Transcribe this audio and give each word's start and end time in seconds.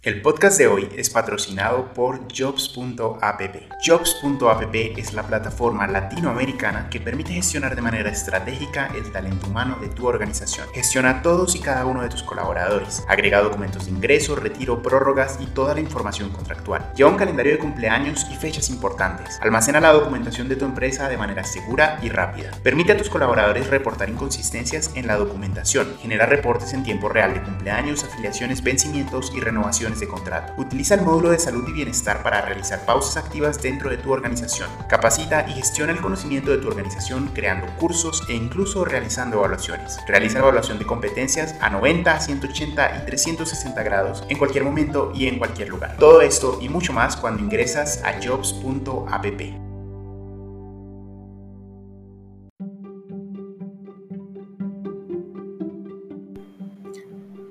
El 0.00 0.22
podcast 0.22 0.56
de 0.58 0.68
hoy 0.68 0.88
es 0.96 1.10
patrocinado 1.10 1.92
por 1.92 2.20
Jobs.app. 2.32 3.42
Jobs.app 3.84 4.74
es 4.96 5.12
la 5.12 5.24
plataforma 5.24 5.88
latinoamericana 5.88 6.88
que 6.88 7.00
permite 7.00 7.32
gestionar 7.32 7.74
de 7.74 7.82
manera 7.82 8.08
estratégica 8.08 8.92
el 8.94 9.10
talento 9.10 9.48
humano 9.48 9.76
de 9.80 9.88
tu 9.88 10.06
organización. 10.06 10.68
Gestiona 10.72 11.20
todos 11.20 11.56
y 11.56 11.58
cada 11.58 11.84
uno 11.84 12.00
de 12.00 12.10
tus 12.10 12.22
colaboradores. 12.22 13.04
Agrega 13.08 13.42
documentos 13.42 13.86
de 13.86 13.90
ingreso, 13.90 14.36
retiro, 14.36 14.84
prórrogas 14.84 15.36
y 15.40 15.46
toda 15.46 15.74
la 15.74 15.80
información 15.80 16.30
contractual. 16.30 16.92
Lleva 16.94 17.10
un 17.10 17.16
calendario 17.16 17.50
de 17.50 17.58
cumpleaños 17.58 18.24
y 18.30 18.36
fechas 18.36 18.70
importantes. 18.70 19.40
Almacena 19.42 19.80
la 19.80 19.92
documentación 19.92 20.48
de 20.48 20.54
tu 20.54 20.64
empresa 20.64 21.08
de 21.08 21.16
manera 21.16 21.42
segura 21.42 21.98
y 22.04 22.08
rápida. 22.08 22.52
Permite 22.62 22.92
a 22.92 22.96
tus 22.96 23.10
colaboradores 23.10 23.66
reportar 23.66 24.08
inconsistencias 24.08 24.92
en 24.94 25.08
la 25.08 25.16
documentación. 25.16 25.98
Genera 26.00 26.26
reportes 26.26 26.72
en 26.72 26.84
tiempo 26.84 27.08
real 27.08 27.34
de 27.34 27.42
cumpleaños, 27.42 28.04
afiliaciones, 28.04 28.62
vencimientos 28.62 29.32
y 29.34 29.40
renovaciones 29.40 29.87
de 29.96 30.06
contrato. 30.06 30.52
Utiliza 30.58 30.94
el 30.94 31.02
módulo 31.02 31.30
de 31.30 31.38
salud 31.38 31.66
y 31.68 31.72
bienestar 31.72 32.22
para 32.22 32.42
realizar 32.42 32.84
pausas 32.84 33.16
activas 33.16 33.62
dentro 33.62 33.88
de 33.88 33.96
tu 33.96 34.12
organización. 34.12 34.68
Capacita 34.88 35.46
y 35.48 35.52
gestiona 35.52 35.92
el 35.92 36.00
conocimiento 36.00 36.50
de 36.50 36.58
tu 36.58 36.68
organización 36.68 37.30
creando 37.34 37.66
cursos 37.78 38.22
e 38.28 38.34
incluso 38.34 38.84
realizando 38.84 39.38
evaluaciones. 39.38 39.98
Realiza 40.06 40.40
evaluación 40.40 40.78
de 40.78 40.86
competencias 40.86 41.54
a 41.60 41.70
90, 41.70 42.20
180 42.20 43.02
y 43.02 43.06
360 43.06 43.82
grados 43.82 44.24
en 44.28 44.38
cualquier 44.38 44.64
momento 44.64 45.12
y 45.14 45.26
en 45.26 45.38
cualquier 45.38 45.68
lugar. 45.68 45.96
Todo 45.98 46.20
esto 46.20 46.58
y 46.60 46.68
mucho 46.68 46.92
más 46.92 47.16
cuando 47.16 47.42
ingresas 47.42 48.02
a 48.04 48.20
jobs.app. 48.22 49.67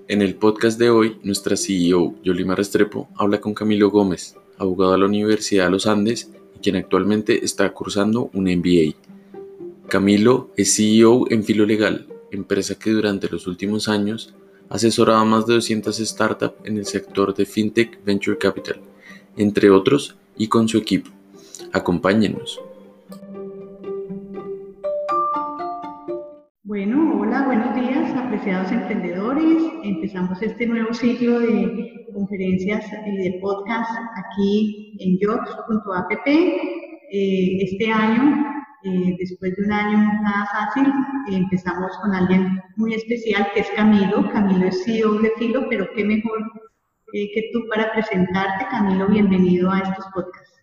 En 0.10 0.22
el 0.22 0.36
podcast 0.36 0.80
de 0.80 0.90
hoy, 0.90 1.18
nuestra 1.24 1.58
CEO, 1.58 2.16
Yolima 2.24 2.56
Restrepo, 2.56 3.10
habla 3.18 3.42
con 3.42 3.54
Camilo 3.54 3.90
Gómez, 3.90 4.38
abogado 4.58 4.94
de 4.94 5.00
la 5.00 5.06
Universidad 5.06 5.66
de 5.66 5.72
los 5.72 5.86
Andes 5.86 6.32
y 6.56 6.60
quien 6.60 6.78
actualmente 6.78 7.44
está 7.44 7.74
cursando 7.74 8.30
un 8.34 8.46
MBA. 8.46 8.96
Camilo 9.90 10.50
es 10.56 10.78
CEO 10.78 11.30
en 11.30 11.44
Filo 11.44 11.66
Legal, 11.66 12.08
empresa 12.32 12.80
que 12.80 12.92
durante 12.92 13.28
los 13.28 13.48
últimos 13.48 13.90
años 13.90 14.34
ha 14.70 14.76
asesorado 14.76 15.20
a 15.20 15.26
más 15.26 15.46
de 15.46 15.56
200 15.56 15.98
startups 15.98 16.56
en 16.64 16.78
el 16.78 16.86
sector 16.86 17.36
de 17.36 17.46
FinTech 17.46 18.02
Venture 18.06 18.38
Capital, 18.38 18.80
entre 19.36 19.70
otros, 19.70 20.16
y 20.38 20.48
con 20.48 20.70
su 20.70 20.78
equipo. 20.78 21.12
Acompáñenos. 21.74 22.62
Bueno, 26.64 27.20
hola, 27.20 27.44
buenos 27.46 27.76
días, 27.76 28.16
apreciados 28.16 28.72
emprendedores. 28.72 29.17
Empezamos 29.84 30.42
este 30.42 30.66
nuevo 30.66 30.94
ciclo 30.94 31.42
de 31.42 32.08
conferencias 32.14 32.86
y 33.06 33.18
de 33.18 33.40
podcast 33.42 33.92
aquí 34.16 34.98
en 35.02 35.18
jobs.app. 35.22 36.28
Eh, 36.28 37.58
este 37.62 37.92
año, 37.92 38.46
eh, 38.84 39.18
después 39.20 39.54
de 39.58 39.64
un 39.66 39.72
año 39.74 39.98
nada 40.24 40.48
fácil, 40.54 40.94
empezamos 41.30 41.92
con 41.98 42.16
alguien 42.16 42.62
muy 42.78 42.94
especial 42.94 43.50
que 43.54 43.60
es 43.62 43.70
Camilo. 43.76 44.32
Camilo 44.32 44.68
es 44.68 44.82
CEO 44.86 45.20
de 45.20 45.32
Filo, 45.38 45.68
pero 45.70 45.90
qué 45.94 46.06
mejor 46.06 46.40
eh, 47.12 47.30
que 47.34 47.50
tú 47.52 47.68
para 47.68 47.92
presentarte. 47.92 48.66
Camilo, 48.72 49.10
bienvenido 49.10 49.70
a 49.70 49.80
estos 49.80 50.06
podcasts. 50.14 50.57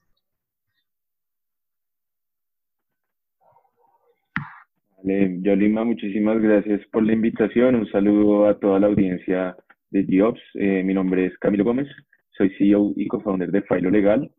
Yolima, 5.07 5.85
muchísimas 5.85 6.41
gracias 6.41 6.81
por 6.91 7.05
la 7.05 7.13
invitación. 7.13 7.75
Un 7.75 7.87
saludo 7.91 8.47
a 8.47 8.59
toda 8.59 8.81
la 8.81 8.87
audiencia 8.87 9.55
de 9.91 10.07
Jobs. 10.09 10.41
Eh, 10.55 10.83
mi 10.83 10.95
nombre 10.95 11.27
es 11.27 11.37
Camilo 11.41 11.63
Gómez, 11.63 11.89
soy 12.31 12.49
CEO 12.57 12.95
y 12.97 13.07
co-founder 13.07 13.51
de 13.51 13.61
Filo 13.63 13.91
Legal, 13.91 14.31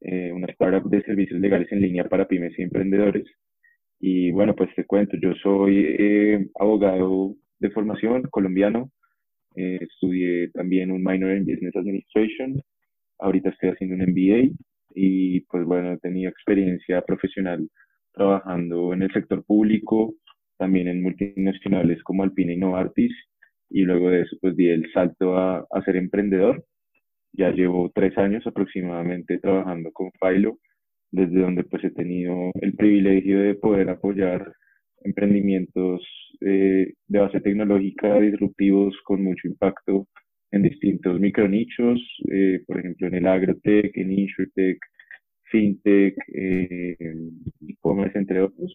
eh, 0.00 0.32
una 0.32 0.46
startup 0.46 0.88
de 0.88 1.02
servicios 1.02 1.38
legales 1.38 1.70
en 1.70 1.82
línea 1.82 2.08
para 2.08 2.26
pymes 2.26 2.58
y 2.58 2.62
emprendedores. 2.62 3.26
Y 4.00 4.30
bueno, 4.30 4.54
pues 4.56 4.74
te 4.74 4.86
cuento, 4.86 5.18
yo 5.20 5.34
soy 5.34 5.84
eh, 5.98 6.48
abogado 6.58 7.34
de 7.58 7.70
formación 7.70 8.22
colombiano, 8.30 8.90
estudié 9.54 10.48
también 10.52 10.92
un 10.92 11.04
minor 11.04 11.32
en 11.32 11.44
Business 11.44 11.76
Administration, 11.76 12.62
ahorita 13.18 13.50
estoy 13.50 13.70
haciendo 13.70 13.96
un 13.96 14.10
MBA 14.10 14.54
y 14.94 15.40
pues 15.40 15.64
bueno, 15.64 15.92
he 15.92 15.98
tenido 15.98 16.30
experiencia 16.30 17.02
profesional 17.02 17.68
trabajando 18.16 18.92
en 18.92 19.02
el 19.02 19.12
sector 19.12 19.44
público, 19.44 20.14
también 20.58 20.88
en 20.88 21.02
multinacionales 21.02 22.02
como 22.02 22.22
Alpina 22.22 22.52
y 22.52 22.56
Novartis, 22.56 23.12
y 23.70 23.82
luego 23.82 24.10
de 24.10 24.22
eso 24.22 24.36
pues 24.40 24.56
di 24.56 24.68
el 24.68 24.90
salto 24.92 25.36
a, 25.36 25.66
a 25.70 25.82
ser 25.84 25.96
emprendedor. 25.96 26.64
Ya 27.32 27.50
llevo 27.50 27.92
tres 27.94 28.16
años 28.16 28.46
aproximadamente 28.46 29.38
trabajando 29.38 29.92
con 29.92 30.10
Filo, 30.20 30.58
desde 31.12 31.40
donde 31.40 31.64
pues 31.64 31.84
he 31.84 31.90
tenido 31.90 32.50
el 32.60 32.74
privilegio 32.74 33.40
de 33.40 33.54
poder 33.54 33.90
apoyar 33.90 34.52
emprendimientos 35.04 36.02
eh, 36.40 36.92
de 37.06 37.18
base 37.18 37.40
tecnológica 37.40 38.18
disruptivos 38.20 38.94
con 39.04 39.22
mucho 39.22 39.46
impacto 39.48 40.06
en 40.52 40.62
distintos 40.62 41.20
micronichos, 41.20 42.00
eh, 42.30 42.60
por 42.66 42.78
ejemplo 42.78 43.08
en 43.08 43.14
el 43.14 43.26
agrotech, 43.26 43.96
en 43.96 44.12
insurtech, 44.12 44.78
fintech, 45.50 46.16
eh, 46.34 46.96
e-commerce, 47.68 48.18
entre 48.18 48.42
otros. 48.42 48.74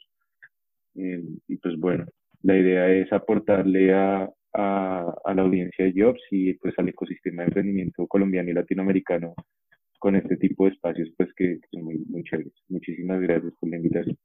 Eh, 0.95 1.23
y 1.47 1.57
pues 1.57 1.77
bueno, 1.77 2.05
la 2.43 2.57
idea 2.57 2.89
es 2.89 3.11
aportarle 3.13 3.93
a, 3.93 4.29
a, 4.53 5.13
a, 5.23 5.33
la 5.33 5.41
audiencia 5.41 5.85
de 5.85 5.93
Jobs 5.95 6.21
y 6.31 6.53
pues 6.55 6.73
al 6.77 6.89
ecosistema 6.89 7.43
de 7.43 7.47
emprendimiento 7.47 8.07
colombiano 8.07 8.49
y 8.49 8.53
latinoamericano 8.53 9.33
con 10.01 10.15
este 10.15 10.35
tipo 10.37 10.65
de 10.65 10.71
espacios 10.71 11.09
pues 11.15 11.29
que, 11.35 11.59
son 11.71 11.83
muy, 11.83 11.99
muy 12.09 12.23
chéveres. 12.23 12.53
Muchísimas 12.69 13.21
gracias 13.21 13.53
por 13.59 13.69
la 13.69 13.77
invitación. 13.77 14.17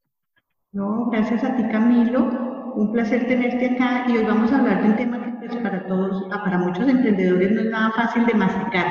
No, 0.73 1.11
gracias 1.11 1.45
a 1.45 1.55
ti 1.55 1.63
Camilo, 1.71 2.73
un 2.75 2.93
placer 2.93 3.27
tenerte 3.27 3.67
acá 3.67 4.07
y 4.09 4.17
hoy 4.17 4.25
vamos 4.25 4.51
a 4.53 4.59
hablar 4.59 4.83
de 4.83 4.89
un 4.89 4.97
tema 4.97 5.23
que 5.41 5.47
pues 5.47 5.57
para 5.63 5.87
todos, 5.87 6.27
ah, 6.33 6.43
para 6.45 6.59
muchos 6.59 6.89
emprendedores 6.89 7.53
no 7.53 7.61
es 7.61 7.71
nada 7.71 7.93
fácil 7.93 8.25
de 8.25 8.35
masticar 8.35 8.87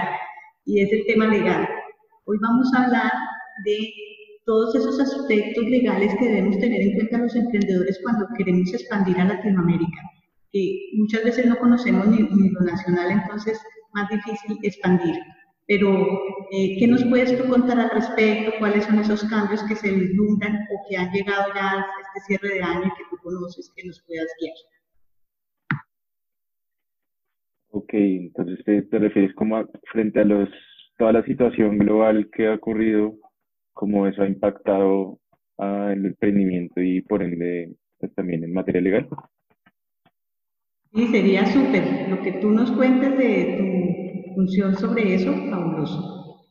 y 0.63 0.81
es 0.81 0.93
el 0.93 1.05
tema 1.07 1.27
legal. 1.27 1.67
Hoy 2.25 2.37
vamos 2.39 2.71
a 2.75 2.85
hablar 2.85 3.11
de 3.63 3.93
todos 4.45 4.75
esos 4.75 4.99
aspectos 4.99 5.65
legales 5.65 6.13
que 6.19 6.25
debemos 6.25 6.59
tener 6.59 6.81
en 6.81 6.93
cuenta 6.93 7.17
los 7.17 7.35
emprendedores 7.35 7.99
cuando 8.03 8.27
queremos 8.37 8.73
expandir 8.73 9.19
a 9.19 9.25
Latinoamérica, 9.25 10.01
que 10.51 10.91
muchas 10.93 11.23
veces 11.23 11.47
no 11.47 11.57
conocemos 11.57 12.07
ni, 12.07 12.19
lo 12.19 12.61
nacional, 12.61 13.11
entonces 13.11 13.59
más 13.93 14.07
difícil 14.09 14.57
expandir. 14.61 15.15
Pero, 15.67 15.89
eh, 16.51 16.77
¿qué 16.77 16.87
nos 16.87 17.03
puedes 17.05 17.35
tú 17.35 17.49
contar 17.49 17.79
al 17.79 17.89
respecto? 17.89 18.51
¿Cuáles 18.59 18.85
son 18.85 18.99
esos 18.99 19.23
cambios 19.23 19.63
que 19.63 19.75
se 19.75 19.91
vislumbran 19.91 20.53
o 20.53 20.87
que 20.87 20.95
han 20.95 21.11
llegado 21.11 21.51
ya 21.55 21.79
a 21.79 21.85
este 22.13 22.37
cierre 22.37 22.55
de 22.55 22.61
año 22.61 22.85
y 22.85 22.89
que 22.89 23.03
tú 23.09 23.17
conoces, 23.23 23.73
que 23.75 23.87
nos 23.87 23.99
puedas 24.05 24.27
guiar? 24.39 24.53
Ok, 27.71 27.93
entonces 27.93 28.63
te, 28.63 28.83
te 28.83 28.99
refieres 28.99 29.33
como 29.33 29.65
frente 29.91 30.19
a 30.19 30.23
los, 30.23 30.49
toda 30.99 31.13
la 31.13 31.25
situación 31.25 31.79
global 31.79 32.29
que 32.31 32.47
ha 32.47 32.53
ocurrido 32.53 33.17
cómo 33.75 34.07
eso 34.07 34.23
ha 34.23 34.27
impactado 34.27 35.19
el 35.59 36.05
emprendimiento 36.07 36.81
y 36.81 37.01
por 37.01 37.21
ende 37.21 37.75
pues, 37.99 38.13
también 38.15 38.43
en 38.43 38.53
materia 38.53 38.81
legal. 38.81 39.07
Sí, 40.93 41.07
sería 41.07 41.45
súper. 41.45 42.09
Lo 42.09 42.21
que 42.21 42.31
tú 42.33 42.49
nos 42.49 42.71
cuentes 42.71 43.17
de 43.17 44.25
tu 44.27 44.33
función 44.33 44.75
sobre 44.75 45.13
eso, 45.13 45.31
fabuloso. 45.49 46.47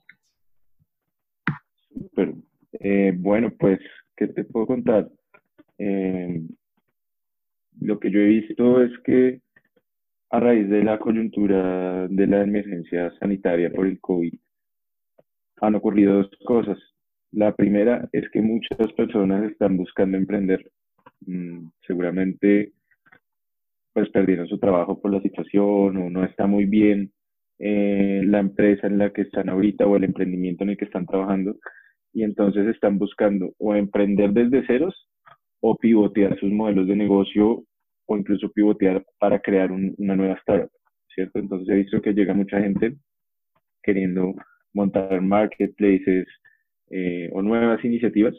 Súper. 1.88 2.34
Eh, 2.80 3.12
bueno, 3.16 3.50
pues, 3.58 3.80
¿qué 4.16 4.28
te 4.28 4.44
puedo 4.44 4.66
contar? 4.66 5.08
Eh, 5.78 6.42
lo 7.80 7.98
que 7.98 8.10
yo 8.10 8.20
he 8.20 8.26
visto 8.26 8.82
es 8.82 8.92
que 9.04 9.40
a 10.30 10.40
raíz 10.40 10.68
de 10.68 10.84
la 10.84 10.98
coyuntura 10.98 12.06
de 12.08 12.26
la 12.26 12.42
emergencia 12.42 13.12
sanitaria 13.18 13.72
por 13.72 13.86
el 13.86 14.00
COVID, 14.00 14.34
han 15.60 15.74
ocurrido 15.74 16.14
dos 16.14 16.30
cosas. 16.44 16.78
La 17.34 17.52
primera 17.52 18.08
es 18.12 18.30
que 18.30 18.40
muchas 18.40 18.92
personas 18.92 19.50
están 19.50 19.76
buscando 19.76 20.16
emprender. 20.16 20.70
Mm, 21.26 21.66
seguramente 21.86 22.72
pues 23.92 24.08
perdieron 24.10 24.46
su 24.46 24.58
trabajo 24.58 25.00
por 25.00 25.12
la 25.12 25.20
situación 25.20 25.96
o 25.96 26.10
no 26.10 26.24
está 26.24 26.46
muy 26.46 26.64
bien 26.64 27.12
eh, 27.58 28.22
la 28.24 28.40
empresa 28.40 28.86
en 28.86 28.98
la 28.98 29.10
que 29.10 29.22
están 29.22 29.48
ahorita 29.48 29.86
o 29.86 29.96
el 29.96 30.04
emprendimiento 30.04 30.64
en 30.64 30.70
el 30.70 30.76
que 30.76 30.84
están 30.84 31.06
trabajando 31.06 31.56
y 32.12 32.22
entonces 32.22 32.66
están 32.68 32.98
buscando 32.98 33.52
o 33.58 33.74
emprender 33.74 34.32
desde 34.32 34.66
ceros 34.66 35.08
o 35.60 35.76
pivotear 35.76 36.38
sus 36.38 36.50
modelos 36.52 36.86
de 36.86 36.96
negocio 36.96 37.64
o 38.06 38.16
incluso 38.16 38.50
pivotear 38.50 39.04
para 39.18 39.40
crear 39.40 39.72
una 39.72 40.14
nueva 40.14 40.34
startup, 40.34 40.70
¿cierto? 41.14 41.38
Entonces 41.38 41.68
he 41.68 41.78
visto 41.78 42.02
que 42.02 42.12
llega 42.12 42.34
mucha 42.34 42.60
gente 42.60 42.96
queriendo 43.82 44.34
montar 44.72 45.20
marketplaces, 45.20 46.26
eh, 46.90 47.30
o 47.32 47.42
nuevas 47.42 47.84
iniciativas. 47.84 48.34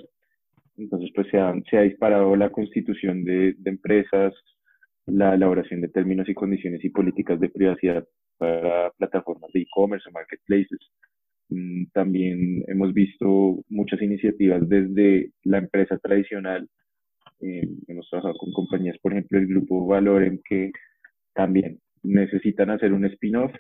Entonces, 0.78 1.10
pues 1.16 1.28
se 1.30 1.38
ha, 1.38 1.54
se 1.70 1.78
ha 1.78 1.82
disparado 1.82 2.36
la 2.36 2.50
constitución 2.50 3.24
de, 3.24 3.56
de, 3.58 3.70
empresas, 3.70 4.34
la 5.06 5.36
elaboración 5.36 5.82
de 5.82 5.88
términos 5.90 6.28
y 6.28 6.34
condiciones 6.34 6.84
y 6.84 6.90
políticas 6.90 7.40
de 7.40 7.50
privacidad 7.50 8.06
para 8.38 8.92
plataformas 8.98 9.52
de 9.54 9.62
e-commerce 9.62 10.10
o 10.10 10.12
marketplaces. 10.12 10.80
Mm, 11.50 11.86
también 11.94 12.64
hemos 12.68 12.94
visto 12.94 13.64
muchas 13.70 14.02
iniciativas 14.02 14.68
desde 14.68 15.32
la 15.44 15.60
empresa 15.60 15.98
tradicional. 15.98 16.68
Eh, 17.42 17.68
hemos 17.88 18.10
trabajado 18.10 18.38
con 18.38 18.52
compañías, 18.52 18.98
por 19.00 19.14
ejemplo, 19.14 19.40
el 19.40 19.48
grupo 19.48 19.86
Valorem, 19.86 20.40
que 20.48 20.72
también 21.34 21.80
necesitan 22.04 22.70
hacer 22.70 22.94
un 22.94 23.06
spin-off, 23.06 23.52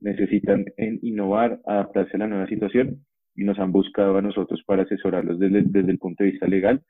necesitan 0.00 0.64
innovar, 1.02 1.60
adaptarse 1.66 2.16
a 2.16 2.20
la 2.20 2.28
nueva 2.28 2.46
situación 2.46 3.04
y 3.36 3.44
nos 3.44 3.58
han 3.58 3.72
buscado 3.72 4.16
a 4.16 4.22
nosotros 4.22 4.62
para 4.66 4.82
asesorarlos 4.82 5.38
desde, 5.38 5.62
desde 5.62 5.90
el 5.90 5.98
punto 5.98 6.24
de 6.24 6.30
vista 6.30 6.46
legal 6.46 6.82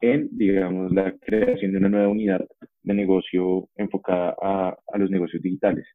en, 0.00 0.28
digamos, 0.32 0.92
la 0.92 1.12
creación 1.18 1.72
de 1.72 1.78
una 1.78 1.88
nueva 1.88 2.08
unidad 2.08 2.46
de 2.82 2.94
negocio 2.94 3.68
enfocada 3.76 4.36
a, 4.40 4.76
a 4.92 4.98
los 4.98 5.10
negocios 5.10 5.42
digitales. 5.42 5.86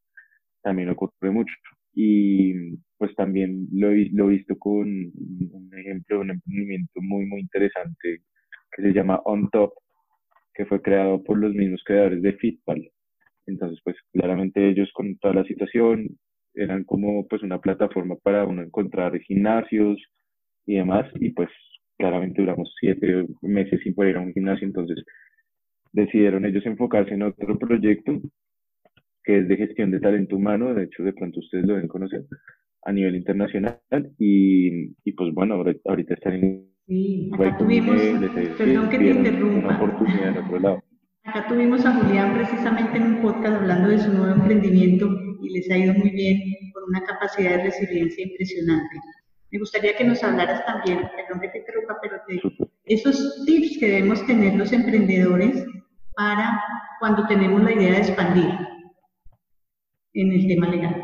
También 0.61 0.89
ocurre 0.89 1.31
mucho. 1.31 1.53
Y 1.95 2.75
pues 2.97 3.15
también 3.15 3.67
lo 3.71 3.89
lo 3.91 4.29
he 4.29 4.31
visto 4.31 4.57
con 4.57 4.87
un 4.87 5.69
ejemplo 5.77 6.17
de 6.17 6.21
un 6.21 6.31
emprendimiento 6.31 7.01
muy, 7.01 7.25
muy 7.25 7.41
interesante 7.41 8.21
que 8.75 8.81
se 8.81 8.93
llama 8.93 9.21
On 9.25 9.49
Top, 9.51 9.73
que 10.53 10.65
fue 10.65 10.81
creado 10.81 11.23
por 11.23 11.37
los 11.37 11.53
mismos 11.53 11.83
creadores 11.85 12.21
de 12.21 12.33
Fitball. 12.33 12.89
Entonces, 13.45 13.79
pues 13.83 13.95
claramente 14.11 14.67
ellos 14.67 14.89
con 14.93 15.17
toda 15.17 15.35
la 15.35 15.43
situación 15.43 16.07
eran 16.55 16.83
como 16.83 17.27
pues 17.27 17.43
una 17.43 17.59
plataforma 17.59 18.15
para 18.21 18.45
uno 18.45 18.61
encontrar 18.61 19.17
gimnasios 19.19 20.01
y 20.65 20.75
demás, 20.75 21.05
y 21.15 21.29
pues 21.31 21.49
claramente 21.97 22.41
duramos 22.41 22.73
siete 22.79 23.25
meses 23.41 23.79
sin 23.83 23.93
poder 23.93 24.11
ir 24.11 24.17
a 24.17 24.21
un 24.21 24.33
gimnasio, 24.33 24.67
entonces 24.67 25.03
decidieron 25.91 26.45
ellos 26.45 26.65
enfocarse 26.65 27.13
en 27.13 27.23
otro 27.23 27.57
proyecto 27.57 28.19
que 29.23 29.37
es 29.39 29.47
de 29.47 29.57
gestión 29.57 29.91
de 29.91 29.99
talento 29.99 30.35
humano, 30.35 30.73
de 30.73 30.83
hecho 30.83 31.03
de 31.03 31.13
pronto 31.13 31.39
ustedes 31.39 31.65
lo 31.65 31.75
deben 31.75 31.87
conocer 31.87 32.25
a 32.85 32.91
nivel 32.91 33.15
internacional 33.15 33.79
y, 34.19 34.91
y 35.03 35.11
pues 35.13 35.33
bueno, 35.33 35.63
ahorita 35.85 36.13
están 36.13 36.33
en... 36.33 36.67
Sí, 36.85 37.31
acá 37.33 37.57
tuvimos, 37.57 37.95
perdón 38.57 38.89
que 38.89 38.97
te 38.97 39.09
interrumpa. 39.11 39.67
Una 39.67 39.77
oportunidad 39.77 40.27
en 40.29 40.37
otro 40.43 40.59
lado. 40.59 40.83
Acá 41.23 41.47
tuvimos 41.47 41.85
a 41.85 41.93
Julián 41.93 42.33
precisamente 42.33 42.97
en 42.97 43.03
un 43.03 43.21
podcast 43.21 43.61
hablando 43.61 43.87
de 43.87 43.99
su 43.99 44.11
nuevo 44.11 44.35
emprendimiento 44.35 45.32
y 45.43 45.49
les 45.49 45.69
ha 45.69 45.77
ido 45.77 45.93
muy 45.93 46.09
bien 46.11 46.71
con 46.73 46.83
una 46.85 47.03
capacidad 47.03 47.57
de 47.57 47.63
resiliencia 47.63 48.25
impresionante. 48.25 48.95
Me 49.51 49.59
gustaría 49.59 49.95
que 49.95 50.03
nos 50.03 50.23
hablaras 50.23 50.65
también, 50.65 50.99
perdón 51.15 51.41
que 51.41 51.49
te 51.49 51.59
interrumpa, 51.59 51.97
pero 52.01 52.17
de 52.27 52.41
esos 52.85 53.45
tips 53.45 53.77
que 53.79 53.87
debemos 53.87 54.25
tener 54.25 54.55
los 54.55 54.71
emprendedores 54.73 55.65
para 56.15 56.61
cuando 56.99 57.27
tenemos 57.27 57.61
la 57.61 57.71
idea 57.71 57.91
de 57.91 57.97
expandir 57.97 58.51
en 60.13 60.31
el 60.31 60.47
tema 60.47 60.67
legal. 60.69 61.03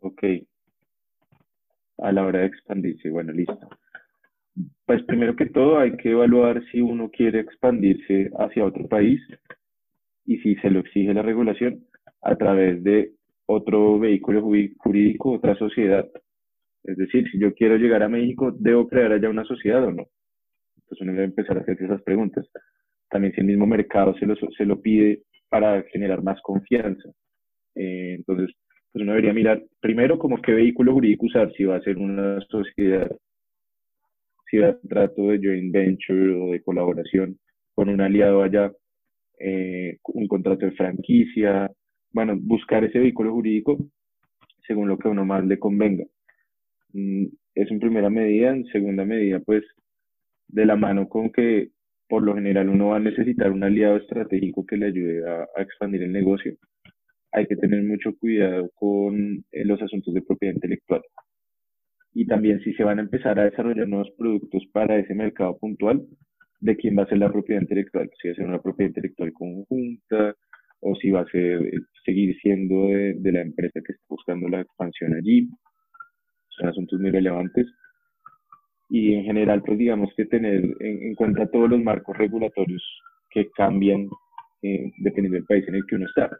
Ok. 0.00 0.22
A 1.98 2.12
la 2.12 2.24
hora 2.24 2.40
de 2.40 2.46
expandirse, 2.46 3.10
bueno, 3.10 3.32
listo. 3.32 3.58
Pues 4.86 5.02
primero 5.02 5.36
que 5.36 5.46
todo 5.46 5.78
hay 5.78 5.96
que 5.96 6.12
evaluar 6.12 6.62
si 6.70 6.80
uno 6.80 7.10
quiere 7.10 7.40
expandirse 7.40 8.30
hacia 8.38 8.64
otro 8.64 8.88
país 8.88 9.20
y 10.24 10.38
si 10.38 10.54
se 10.56 10.70
lo 10.70 10.80
exige 10.80 11.12
la 11.12 11.22
regulación 11.22 11.87
a 12.22 12.36
través 12.36 12.82
de 12.82 13.12
otro 13.46 13.98
vehículo 13.98 14.42
jurídico, 14.78 15.32
otra 15.32 15.56
sociedad. 15.56 16.06
Es 16.84 16.96
decir, 16.96 17.28
si 17.30 17.38
yo 17.38 17.54
quiero 17.54 17.76
llegar 17.76 18.02
a 18.02 18.08
México, 18.08 18.52
¿debo 18.58 18.88
crear 18.88 19.12
allá 19.12 19.28
una 19.30 19.44
sociedad 19.44 19.84
o 19.84 19.92
no? 19.92 20.06
Entonces 20.76 21.00
uno 21.00 21.12
debe 21.12 21.24
empezar 21.24 21.58
a 21.58 21.60
hacer 21.60 21.82
esas 21.82 22.02
preguntas. 22.02 22.46
También 23.10 23.32
si 23.34 23.40
el 23.40 23.46
mismo 23.46 23.66
mercado 23.66 24.14
se 24.18 24.26
lo, 24.26 24.34
se 24.36 24.64
lo 24.64 24.80
pide 24.80 25.22
para 25.48 25.82
generar 25.92 26.22
más 26.22 26.40
confianza. 26.42 27.08
Eh, 27.74 28.14
entonces, 28.16 28.54
pues 28.92 29.02
uno 29.02 29.12
debería 29.12 29.32
mirar 29.32 29.62
primero 29.80 30.18
como 30.18 30.40
qué 30.40 30.52
vehículo 30.52 30.92
jurídico 30.92 31.26
usar, 31.26 31.52
si 31.52 31.64
va 31.64 31.76
a 31.76 31.82
ser 31.82 31.98
una 31.98 32.40
sociedad, 32.48 33.10
si 34.50 34.58
va 34.58 34.68
a 34.68 34.78
trato 34.88 35.28
de 35.28 35.38
joint 35.38 35.72
venture 35.72 36.34
o 36.34 36.52
de 36.52 36.62
colaboración 36.62 37.38
con 37.74 37.88
un 37.88 38.00
aliado 38.00 38.42
allá, 38.42 38.72
eh, 39.38 39.98
un 40.04 40.26
contrato 40.26 40.66
de 40.66 40.72
franquicia, 40.72 41.70
bueno, 42.12 42.36
buscar 42.38 42.84
ese 42.84 42.98
vehículo 42.98 43.32
jurídico 43.32 43.78
según 44.66 44.88
lo 44.88 44.98
que 44.98 45.08
a 45.08 45.10
uno 45.10 45.24
más 45.24 45.44
le 45.44 45.58
convenga. 45.58 46.04
Mm, 46.92 47.24
es 47.54 47.70
en 47.70 47.80
primera 47.80 48.10
medida, 48.10 48.50
en 48.50 48.66
segunda 48.66 49.04
medida, 49.04 49.40
pues 49.40 49.64
de 50.48 50.66
la 50.66 50.76
mano 50.76 51.08
con 51.08 51.30
que 51.30 51.70
por 52.08 52.22
lo 52.22 52.34
general 52.34 52.68
uno 52.68 52.88
va 52.88 52.96
a 52.96 53.00
necesitar 53.00 53.50
un 53.50 53.64
aliado 53.64 53.96
estratégico 53.96 54.64
que 54.66 54.76
le 54.76 54.86
ayude 54.86 55.28
a, 55.28 55.46
expandir 55.60 56.02
el 56.02 56.12
negocio 56.12 56.56
hay 57.32 57.46
que 57.46 57.56
tener 57.56 57.82
mucho 57.82 58.16
cuidado 58.16 58.70
con 58.74 59.44
eh, 59.52 59.64
los 59.64 59.80
asuntos 59.82 60.14
de 60.14 60.22
propiedad 60.22 60.54
intelectual. 60.54 61.02
Y 62.14 62.26
también 62.26 62.60
si 62.60 62.72
se 62.72 62.84
van 62.84 62.98
a 62.98 63.02
empezar 63.02 63.38
a 63.38 63.44
desarrollar 63.44 63.86
nuevos 63.86 64.10
productos 64.16 64.64
para 64.72 64.98
ese 64.98 65.14
mercado 65.14 65.58
puntual, 65.58 66.06
de 66.60 66.76
quién 66.76 66.98
va 66.98 67.02
a 67.02 67.06
ser 67.06 67.18
la 67.18 67.30
propiedad 67.30 67.60
intelectual, 67.60 68.10
si 68.20 68.28
va 68.28 68.32
a 68.32 68.36
ser 68.36 68.46
una 68.46 68.62
propiedad 68.62 68.88
intelectual 68.88 69.32
conjunta 69.32 70.34
o 70.80 70.94
si 70.96 71.10
va 71.10 71.20
a 71.20 71.26
ser, 71.26 71.62
eh, 71.62 71.80
seguir 72.04 72.36
siendo 72.40 72.86
de, 72.86 73.14
de 73.18 73.32
la 73.32 73.42
empresa 73.42 73.80
que 73.84 73.92
está 73.92 74.04
buscando 74.08 74.48
la 74.48 74.60
expansión 74.60 75.14
allí. 75.14 75.48
Son 76.50 76.68
asuntos 76.68 77.00
muy 77.00 77.10
relevantes. 77.10 77.66
Y 78.90 79.14
en 79.14 79.24
general, 79.24 79.62
pues 79.62 79.78
digamos 79.78 80.10
que 80.16 80.24
tener 80.26 80.64
en, 80.80 81.14
cuenta 81.14 81.50
todos 81.50 81.68
los 81.68 81.80
marcos 81.82 82.16
regulatorios 82.16 82.82
que 83.30 83.50
cambian 83.50 84.08
eh, 84.62 84.90
dependiendo 84.98 85.36
del 85.36 85.44
país 85.44 85.66
en 85.68 85.74
el 85.74 85.86
que 85.86 85.96
uno 85.96 86.06
está 86.06 86.30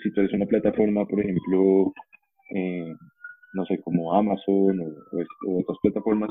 si 0.00 0.10
tú 0.12 0.20
eres 0.20 0.32
una 0.32 0.46
plataforma, 0.46 1.04
por 1.06 1.20
ejemplo, 1.20 1.92
eh, 2.54 2.94
no 3.54 3.64
sé, 3.66 3.80
como 3.82 4.14
Amazon 4.14 4.80
o, 4.80 5.60
otras 5.60 5.78
plataformas, 5.82 6.30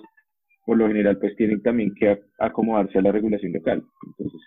por 0.65 0.77
lo 0.77 0.87
general 0.87 1.17
pues 1.19 1.35
tienen 1.35 1.61
también 1.61 1.93
que 1.95 2.19
acomodarse 2.39 2.97
a 2.97 3.01
la 3.01 3.11
regulación 3.11 3.53
local. 3.53 3.83
Entonces, 4.07 4.41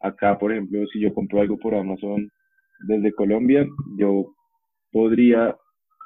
acá, 0.00 0.38
por 0.38 0.52
ejemplo, 0.52 0.84
si 0.92 1.00
yo 1.00 1.14
compro 1.14 1.40
algo 1.40 1.58
por 1.58 1.74
Amazon 1.74 2.30
desde 2.80 3.12
Colombia, 3.12 3.66
yo 3.96 4.34
podría 4.92 5.56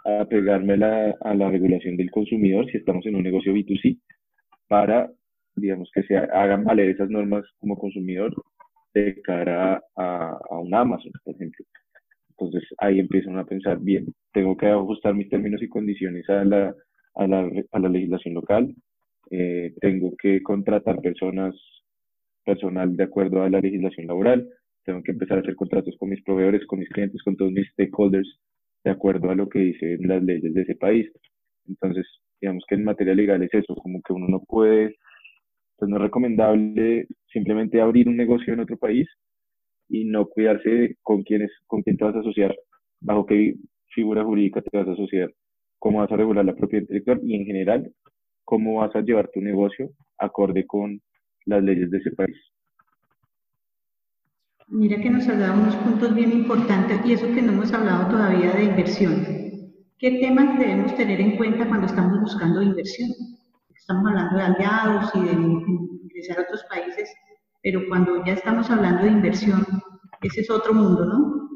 apegarme 0.05 0.75
a 0.75 1.35
la 1.35 1.51
regulación 1.51 1.97
del 1.97 2.11
consumidor 2.11 2.67
si 2.71 2.79
estamos 2.79 3.07
en 3.07 3.15
un 3.15 3.23
negocio 3.23 3.53
B2C 3.55 4.01
para, 4.69 5.11
digamos, 5.55 5.91
que 5.95 6.03
se 6.03 6.17
hagan 6.17 6.65
valer 6.65 6.91
esas 6.91 7.09
normas 7.09 7.45
como 7.59 7.79
consumidor 7.79 8.35
de 8.95 9.21
cara 9.23 9.83
a, 9.97 10.39
a 10.51 10.59
un 10.59 10.75
Amazon, 10.75 11.13
por 11.25 11.35
ejemplo. 11.35 11.65
Entonces 12.31 12.69
ahí 12.79 12.99
empiezan 12.99 13.39
a 13.39 13.45
pensar, 13.45 13.79
bien, 13.79 14.07
tengo 14.33 14.57
que 14.57 14.67
ajustar 14.67 15.15
mis 15.15 15.29
términos 15.29 15.63
y 15.63 15.69
condiciones 15.69 16.29
a 16.29 16.45
la, 16.45 16.75
a 17.15 17.27
la, 17.27 17.51
a 17.71 17.79
la 17.79 17.89
legislación 17.89 18.35
local, 18.35 18.75
eh, 19.31 19.73
tengo 19.81 20.15
que 20.17 20.43
contratar 20.43 21.01
personas, 21.01 21.55
personal 22.45 22.97
de 22.97 23.05
acuerdo 23.05 23.43
a 23.43 23.51
la 23.51 23.61
legislación 23.61 24.07
laboral, 24.07 24.49
tengo 24.85 25.03
que 25.03 25.13
empezar 25.13 25.39
a 25.39 25.41
hacer 25.41 25.55
contratos 25.57 25.97
con 25.99 26.11
mis 26.11 26.23
proveedores, 26.23 26.67
con 26.67 26.79
mis 26.79 26.89
clientes, 26.89 27.23
con 27.23 27.37
todos 27.37 27.53
mis 27.53 27.69
stakeholders, 27.71 28.29
de 28.85 28.91
acuerdo 28.91 29.31
a 29.31 29.35
lo 29.35 29.49
que 29.49 29.61
dicen 29.61 29.99
las 30.09 30.23
leyes 30.23 30.53
de 30.55 30.63
ese 30.63 30.75
país. 30.75 31.11
Entonces, 31.69 32.07
digamos 32.41 32.65
que 32.69 32.75
en 32.75 32.85
materia 32.85 33.15
legal 33.15 33.43
es 33.43 33.55
eso, 33.55 33.75
como 33.77 34.03
que 34.03 34.13
uno 34.13 34.27
no 34.29 34.41
puede, 34.41 34.97
pues 35.77 35.89
no 35.89 35.97
es 35.97 36.03
recomendable 36.03 37.07
simplemente 37.33 37.81
abrir 37.81 38.09
un 38.09 38.17
negocio 38.17 38.53
en 38.53 38.61
otro 38.61 38.77
país 38.77 39.09
y 39.89 40.05
no 40.05 40.27
cuidarse 40.27 40.97
con 41.03 41.23
quién, 41.23 41.49
con 41.67 41.83
quién 41.83 41.97
te 41.97 42.05
vas 42.05 42.17
a 42.17 42.21
asociar, 42.21 42.55
bajo 43.01 43.27
qué 43.27 43.55
figura 43.89 44.25
jurídica 44.25 44.63
te 44.63 44.77
vas 44.77 44.89
a 44.89 44.93
asociar, 44.93 45.31
cómo 45.79 45.99
vas 45.99 46.11
a 46.11 46.17
regular 46.17 46.45
la 46.45 46.55
propiedad 46.55 46.83
intelectual 46.83 47.21
y 47.23 47.37
en 47.37 47.45
general 47.45 47.93
cómo 48.45 48.77
vas 48.77 48.95
a 48.97 49.01
llevar 49.01 49.29
tu 49.33 49.41
negocio 49.41 49.91
acorde 50.19 50.67
con 50.67 51.01
las 51.47 51.63
leyes 51.63 51.91
de 51.91 51.99
ese 51.99 52.11
país. 52.13 52.37
Mira 54.73 55.01
que 55.01 55.11
nos 55.11 55.27
dado 55.27 55.61
unos 55.61 55.77
puntos 55.77 56.15
bien 56.15 56.33
importantes 56.33 57.01
y 57.05 57.13
eso 57.13 57.27
que 57.35 57.43
no 57.43 57.53
hemos 57.53 57.73
hablado 57.73 58.11
todavía 58.11 58.53
de 58.53 58.65
inversión. 58.65 59.15
¿Qué 59.99 60.19
temas 60.19 60.59
debemos 60.59 60.97
tener 60.97 61.21
en 61.21 61.37
cuenta 61.37 61.69
cuando 61.69 61.87
estamos 61.87 62.21
buscando 62.21 62.63
inversión? 62.63 63.11
Estamos 63.75 64.07
hablando 64.09 64.37
de 64.37 64.43
aliados 64.43 65.11
y 65.15 65.21
de 65.21 65.33
ingresar 65.33 66.39
a 66.39 66.43
otros 66.43 66.65
países 66.71 67.09
pero 67.63 67.81
cuando 67.89 68.25
ya 68.25 68.33
estamos 68.33 68.69
hablando 68.71 69.05
de 69.05 69.13
inversión, 69.13 69.61
ese 70.21 70.41
es 70.41 70.51
otro 70.51 70.75
mundo, 70.75 71.07
¿no? 71.07 71.49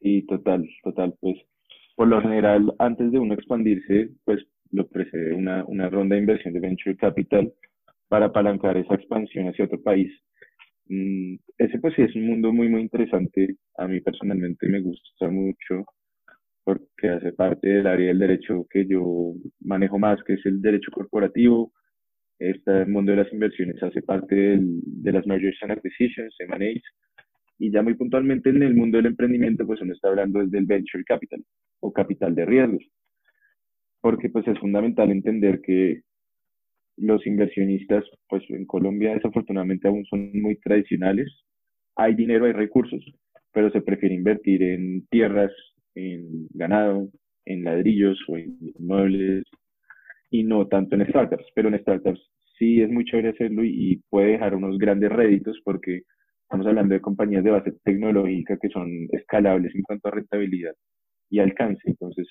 Sí, 0.00 0.22
total, 0.28 0.68
total. 0.84 1.14
Pues 1.20 1.36
por 1.96 2.08
lo 2.08 2.20
general, 2.20 2.72
antes 2.78 3.10
de 3.10 3.18
uno 3.18 3.34
expandirse, 3.34 4.10
pues 4.24 4.44
lo 4.70 4.86
precede 4.88 5.34
una, 5.34 5.64
una 5.66 5.90
ronda 5.90 6.14
de 6.14 6.22
inversión 6.22 6.54
de 6.54 6.60
venture 6.60 6.96
capital 6.96 7.52
para 8.08 8.26
apalancar 8.26 8.76
esa 8.76 8.94
expansión 8.94 9.48
hacia 9.48 9.64
otro 9.64 9.82
país. 9.82 10.12
Mm, 10.88 11.36
ese 11.58 11.78
pues 11.78 11.94
sí 11.94 12.02
es 12.02 12.14
un 12.16 12.26
mundo 12.26 12.52
muy, 12.52 12.68
muy 12.68 12.82
interesante. 12.82 13.56
A 13.78 13.86
mí 13.88 14.00
personalmente 14.00 14.68
me 14.68 14.80
gusta 14.80 15.28
mucho 15.30 15.84
porque 16.64 17.08
hace 17.08 17.32
parte 17.32 17.68
del 17.68 17.86
área 17.86 18.08
del 18.08 18.18
derecho 18.20 18.66
que 18.70 18.86
yo 18.86 19.34
manejo 19.60 19.98
más, 19.98 20.22
que 20.24 20.34
es 20.34 20.46
el 20.46 20.60
derecho 20.62 20.90
corporativo, 20.92 21.72
este 22.38 22.86
mundo 22.86 23.12
de 23.12 23.18
las 23.24 23.32
inversiones 23.32 23.82
hace 23.82 24.02
parte 24.02 24.58
de 24.60 25.12
las 25.12 25.26
Mergers 25.26 25.58
and 25.62 25.72
Acquisitions, 25.72 26.34
M&As, 26.40 26.82
Y 27.58 27.70
ya 27.72 27.82
muy 27.82 27.94
puntualmente 27.94 28.50
en 28.50 28.62
el 28.62 28.74
mundo 28.74 28.96
del 28.98 29.06
emprendimiento, 29.06 29.66
pues 29.66 29.80
uno 29.80 29.92
está 29.92 30.08
hablando 30.08 30.40
desde 30.40 30.58
el 30.58 30.66
venture 30.66 31.04
capital 31.04 31.44
o 31.80 31.92
capital 31.92 32.34
de 32.34 32.44
riesgos, 32.44 32.84
porque 34.00 34.28
pues 34.28 34.46
es 34.48 34.58
fundamental 34.58 35.10
entender 35.10 35.60
que 35.62 36.02
los 36.96 37.26
inversionistas, 37.26 38.04
pues 38.28 38.42
en 38.50 38.66
Colombia 38.66 39.14
desafortunadamente 39.14 39.88
aún 39.88 40.04
son 40.06 40.30
muy 40.40 40.56
tradicionales. 40.56 41.28
Hay 41.96 42.14
dinero, 42.14 42.46
hay 42.46 42.52
recursos, 42.52 43.04
pero 43.52 43.70
se 43.70 43.82
prefiere 43.82 44.14
invertir 44.14 44.62
en 44.62 45.06
tierras, 45.08 45.52
en 45.94 46.48
ganado, 46.50 47.08
en 47.44 47.64
ladrillos 47.64 48.18
o 48.28 48.36
en 48.36 48.56
muebles 48.78 49.44
y 50.30 50.44
no 50.44 50.66
tanto 50.68 50.94
en 50.94 51.06
startups. 51.08 51.46
Pero 51.54 51.68
en 51.68 51.80
startups 51.80 52.20
sí 52.58 52.80
es 52.80 52.90
muy 52.90 53.04
chévere 53.04 53.30
hacerlo 53.30 53.64
y, 53.64 54.02
puede 54.10 54.32
dejar 54.32 54.54
unos 54.54 54.78
grandes 54.78 55.10
réditos 55.10 55.60
porque 55.64 56.02
estamos 56.42 56.66
hablando 56.66 56.94
de 56.94 57.00
compañías 57.00 57.44
de 57.44 57.50
base 57.50 57.72
tecnológica 57.84 58.58
que 58.60 58.68
son 58.68 58.88
escalables 59.12 59.74
en 59.74 59.82
cuanto 59.82 60.08
a 60.08 60.12
rentabilidad 60.12 60.74
y 61.30 61.40
alcance. 61.40 61.82
Entonces, 61.84 62.28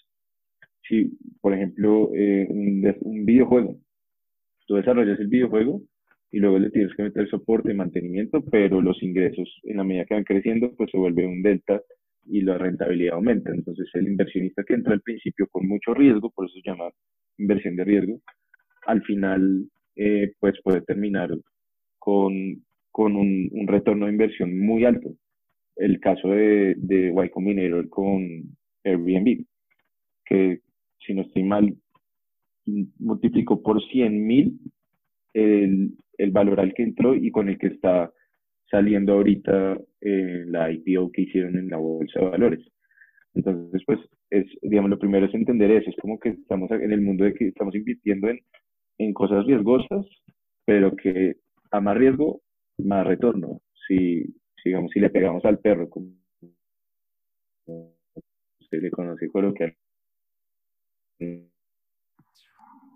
si, 0.88 1.12
por 1.42 1.54
ejemplo, 1.54 2.12
eh, 2.16 2.48
un, 2.50 2.96
un 3.02 3.26
videojuego 3.26 3.78
tú 4.72 4.78
desarrollas 4.78 5.20
el 5.20 5.28
videojuego 5.28 5.82
y 6.32 6.40
luego 6.40 6.58
le 6.58 6.70
tienes 6.70 6.96
que 6.96 7.04
meter 7.04 7.30
soporte 7.30 7.72
y 7.72 7.76
mantenimiento, 7.76 8.42
pero 8.50 8.82
los 8.82 9.04
ingresos 9.04 9.50
en 9.64 9.76
la 9.76 9.84
medida 9.84 10.06
que 10.06 10.14
van 10.14 10.24
creciendo, 10.24 10.74
pues 10.78 10.90
se 10.92 10.98
vuelve 10.98 11.28
un 11.28 11.42
delta 11.42 11.82
y 12.26 12.40
la 12.40 12.58
rentabilidad 12.58 13.16
aumenta. 13.16 13.52
Entonces 13.52 13.90
el 13.96 14.08
inversionista 14.08 14.64
que 14.64 14.76
entra 14.76 14.94
al 14.94 15.02
principio 15.02 15.48
con 15.48 15.68
mucho 15.68 15.94
riesgo, 15.94 16.30
por 16.30 16.46
eso 16.46 16.56
se 16.56 16.70
llama 16.70 16.90
inversión 17.38 17.76
de 17.76 17.84
riesgo, 17.84 18.22
al 18.88 19.04
final 19.04 19.66
eh, 19.98 20.32
pues 20.40 20.56
puede 20.64 20.80
terminar 20.84 21.32
con, 22.00 22.64
con 22.92 23.18
un, 23.18 23.50
un, 23.52 23.68
retorno 23.68 24.06
de 24.06 24.14
inversión 24.14 24.58
muy 24.58 24.86
alto. 24.86 25.10
El 25.76 26.00
caso 26.00 26.30
de, 26.30 26.76
de 26.78 27.14
Y 27.14 27.30
Combinator 27.30 27.90
con 27.90 28.24
Airbnb, 28.86 29.44
que 30.24 30.62
si 31.06 31.14
no 31.14 31.24
estoy 31.24 31.44
mal, 31.44 31.76
multiplicó 33.00 33.62
por 33.62 33.82
100 33.84 34.26
mil 34.26 34.60
el, 35.34 35.92
el, 36.18 36.32
valor 36.32 36.60
al 36.60 36.74
que 36.74 36.84
entró 36.84 37.16
y 37.16 37.32
con 37.32 37.50
el 37.50 37.58
que 37.58 37.68
está 37.68 38.12
saliendo 38.70 39.14
ahorita 39.14 39.80
eh, 40.02 40.44
la 40.48 40.72
IPO 40.72 41.12
que 41.12 41.24
hicieron 41.24 41.58
en 41.58 41.70
la 41.70 41.78
bolsa 41.78 42.20
de 42.20 42.30
valores. 42.30 42.68
Entonces, 43.34 43.82
pues, 43.86 44.00
es, 44.30 44.46
digamos, 44.62 44.90
lo 44.90 45.00
primero 45.00 45.26
es 45.26 45.34
entender 45.34 45.72
eso, 45.72 45.90
es 45.90 45.96
como 45.98 46.20
que 46.20 46.30
estamos 46.30 46.70
en 46.72 46.92
el 46.92 47.02
mundo 47.02 47.26
de 47.26 47.34
que 47.34 47.48
estamos 47.48 47.76
invirtiendo 47.76 48.30
en, 48.30 48.40
en 48.98 49.14
cosas 49.14 49.46
riesgosas, 49.46 50.06
pero 50.66 50.96
que 50.96 51.36
a 51.72 51.82
más 51.82 51.98
riesgo, 51.98 52.42
más 52.78 53.06
retorno. 53.06 53.62
Si, 53.88 54.26
digamos, 54.64 54.92
si 54.92 55.00
le 55.00 55.10
pegamos 55.10 55.44
al 55.46 55.60
perro, 55.60 55.90
como 55.90 56.14
se 58.70 58.78
le 58.78 58.90
conoce 58.92 59.28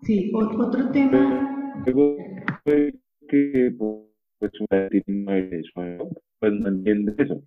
Sí, 0.05 0.31
otro 0.35 0.91
tema. 0.91 1.74
Luego, 1.83 2.17
que 3.27 3.74
pues, 3.75 4.51
pues 6.39 6.53
no 6.53 6.67
entiende 6.67 7.15
eso. 7.17 7.41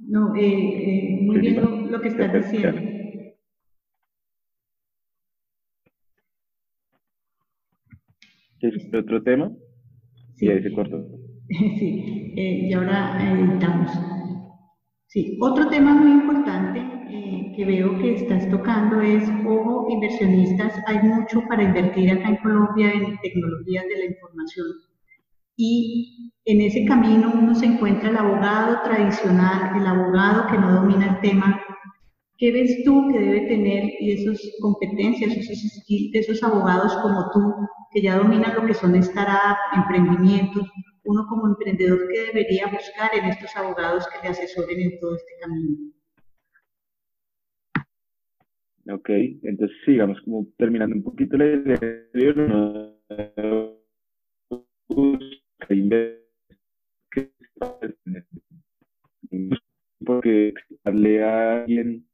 No, 0.00 0.34
eh, 0.34 0.40
eh, 0.40 1.18
muy 1.22 1.38
bien 1.38 1.56
lo, 1.62 1.70
lo, 1.86 2.00
que 2.00 2.08
estás 2.08 2.50
diciendo. 2.50 2.80
¿Es 8.60 8.94
otro 8.94 9.22
tema? 9.22 9.52
Sí. 10.34 10.46
Y 10.46 10.50
ahí 10.50 10.62
se 10.62 10.72
cortó. 10.72 11.06
Sí, 11.48 12.34
eh, 12.36 12.66
y 12.68 12.72
ahora 12.72 13.16
editamos. 13.22 13.92
Sí, 15.06 15.38
otro 15.40 15.68
tema 15.68 15.94
muy 15.94 16.10
importante 16.10 16.95
eh, 17.08 17.52
que 17.54 17.64
veo 17.64 17.98
que 17.98 18.14
estás 18.14 18.48
tocando 18.50 19.00
es, 19.00 19.28
ojo, 19.46 19.86
inversionistas, 19.90 20.74
hay 20.86 20.98
mucho 20.98 21.40
para 21.48 21.62
invertir 21.62 22.10
acá 22.10 22.28
en 22.28 22.36
Colombia 22.36 22.92
en 22.92 23.16
tecnologías 23.18 23.84
de 23.84 23.98
la 23.98 24.04
información. 24.06 24.66
Y 25.56 26.32
en 26.44 26.60
ese 26.60 26.84
camino 26.84 27.32
uno 27.34 27.54
se 27.54 27.66
encuentra 27.66 28.10
el 28.10 28.16
abogado 28.16 28.82
tradicional, 28.82 29.80
el 29.80 29.86
abogado 29.86 30.46
que 30.48 30.58
no 30.58 30.80
domina 30.80 31.14
el 31.14 31.20
tema. 31.20 31.62
¿Qué 32.38 32.52
ves 32.52 32.82
tú 32.84 33.08
que 33.10 33.18
debe 33.18 33.40
tener 33.48 33.90
esas 34.00 34.38
competencias, 34.60 35.36
esos 35.36 35.58
skills 35.58 36.12
de 36.12 36.18
esos 36.18 36.42
abogados 36.42 36.94
como 36.98 37.30
tú, 37.32 37.54
que 37.92 38.02
ya 38.02 38.18
dominan 38.18 38.54
lo 38.54 38.66
que 38.66 38.74
son 38.74 39.02
startups, 39.02 39.58
emprendimientos, 39.74 40.68
uno 41.04 41.24
como 41.28 41.46
emprendedor 41.46 42.00
que 42.12 42.20
debería 42.26 42.66
buscar 42.66 43.14
en 43.14 43.26
estos 43.26 43.56
abogados 43.56 44.06
que 44.08 44.22
le 44.22 44.28
asesoren 44.28 44.80
en 44.80 45.00
todo 45.00 45.14
este 45.14 45.32
camino. 45.40 45.95
Ok, 48.88 49.08
entonces 49.42 49.76
sigamos 49.84 50.20
como 50.22 50.46
terminando 50.56 50.94
un 50.94 51.02
poquito 51.02 51.36
la 51.36 51.46
idea, 51.46 51.76
porque 60.04 60.54
darle 60.84 61.24
a 61.24 61.62
alguien 61.62 62.06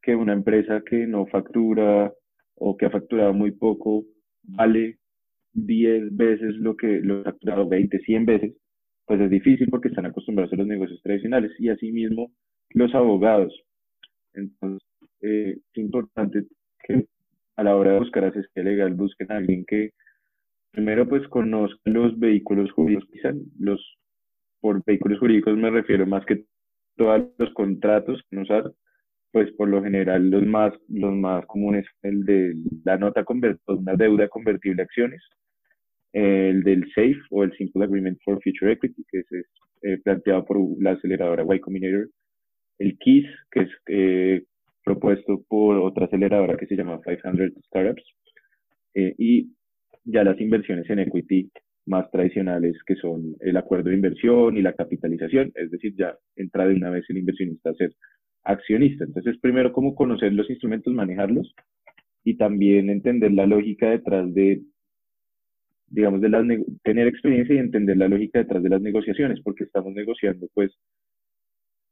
que 0.00 0.14
una 0.14 0.32
empresa 0.32 0.82
que 0.88 1.06
no 1.08 1.26
factura 1.26 2.12
o 2.54 2.76
que 2.76 2.86
ha 2.86 2.90
facturado 2.90 3.32
muy 3.34 3.50
poco 3.50 4.04
vale 4.44 4.98
10 5.54 6.16
veces 6.16 6.54
lo 6.56 6.76
que 6.76 7.00
lo 7.00 7.20
ha 7.20 7.24
facturado 7.24 7.68
20, 7.68 7.98
100 7.98 8.26
veces, 8.26 8.54
pues 9.06 9.20
es 9.20 9.30
difícil 9.30 9.68
porque 9.70 9.88
están 9.88 10.06
acostumbrados 10.06 10.52
a 10.52 10.56
los 10.56 10.66
negocios 10.68 11.02
tradicionales 11.02 11.50
y 11.58 11.68
asimismo 11.68 12.30
los 12.70 12.94
abogados. 12.94 13.52
Entonces, 14.34 14.91
eh, 15.22 15.56
es 15.58 15.78
importante 15.78 16.44
que 16.86 17.06
a 17.56 17.62
la 17.62 17.76
hora 17.76 17.92
de 17.92 17.98
buscar 18.00 18.24
asesoría 18.24 18.64
legal 18.64 18.94
busquen 18.94 19.32
a 19.32 19.36
alguien 19.36 19.64
que 19.64 19.92
primero 20.72 21.08
pues 21.08 21.26
conozca 21.28 21.78
los 21.84 22.18
vehículos 22.18 22.70
jurídicos, 22.72 23.08
quizás 23.12 23.36
los 23.58 23.80
por 24.60 24.82
vehículos 24.84 25.18
jurídicos 25.18 25.56
me 25.56 25.70
refiero 25.70 26.06
más 26.06 26.24
que 26.24 26.44
todos 26.96 27.22
los 27.38 27.52
contratos 27.54 28.22
que 28.30 28.38
usar, 28.38 28.72
pues 29.32 29.50
por 29.52 29.68
lo 29.68 29.82
general 29.82 30.30
los 30.30 30.46
más, 30.46 30.72
los 30.88 31.14
más 31.14 31.44
comunes, 31.46 31.86
el 32.02 32.24
de 32.24 32.54
la 32.84 32.96
nota 32.96 33.24
convertible, 33.24 33.80
una 33.80 33.94
deuda 33.94 34.28
convertible 34.28 34.82
a 34.82 34.84
acciones, 34.84 35.22
el 36.12 36.62
del 36.62 36.84
SAFE 36.94 37.20
o 37.30 37.42
el 37.42 37.52
Simple 37.56 37.84
Agreement 37.84 38.18
for 38.24 38.40
Future 38.42 38.72
Equity, 38.72 39.04
que 39.10 39.18
es, 39.20 39.26
eh, 39.82 39.98
planteado 40.04 40.44
por 40.44 40.58
la 40.80 40.92
aceleradora 40.92 41.44
Y 41.54 41.60
Combinator, 41.60 42.08
el 42.78 42.98
KISS, 42.98 43.26
que 43.50 43.60
es 43.60 43.70
eh, 43.86 44.44
propuesto 44.84 45.42
por 45.48 45.78
otra 45.78 46.06
aceleradora 46.06 46.56
que 46.56 46.66
se 46.66 46.76
llama 46.76 47.00
500 47.02 47.64
Startups, 47.66 48.02
eh, 48.94 49.14
y 49.18 49.50
ya 50.04 50.24
las 50.24 50.40
inversiones 50.40 50.88
en 50.90 50.98
equity 51.00 51.50
más 51.86 52.10
tradicionales 52.10 52.76
que 52.86 52.94
son 52.96 53.34
el 53.40 53.56
acuerdo 53.56 53.90
de 53.90 53.96
inversión 53.96 54.56
y 54.56 54.62
la 54.62 54.72
capitalización, 54.72 55.52
es 55.54 55.70
decir, 55.70 55.94
ya 55.96 56.16
entra 56.36 56.66
de 56.66 56.74
una 56.74 56.90
vez 56.90 57.04
el 57.08 57.18
inversionista 57.18 57.70
a 57.70 57.74
ser 57.74 57.92
accionista. 58.44 59.04
Entonces, 59.04 59.38
primero, 59.40 59.72
cómo 59.72 59.94
conocer 59.94 60.32
los 60.32 60.48
instrumentos, 60.50 60.92
manejarlos 60.92 61.54
y 62.24 62.36
también 62.36 62.90
entender 62.90 63.32
la 63.32 63.46
lógica 63.46 63.90
detrás 63.90 64.32
de 64.34 64.62
digamos, 65.92 66.22
de 66.22 66.30
las 66.30 66.46
tener 66.82 67.06
experiencia 67.06 67.54
y 67.54 67.58
entender 67.58 67.98
la 67.98 68.08
lógica 68.08 68.38
detrás 68.38 68.62
de 68.62 68.70
las 68.70 68.80
negociaciones, 68.80 69.40
porque 69.42 69.64
estamos 69.64 69.92
negociando 69.92 70.48
pues 70.54 70.72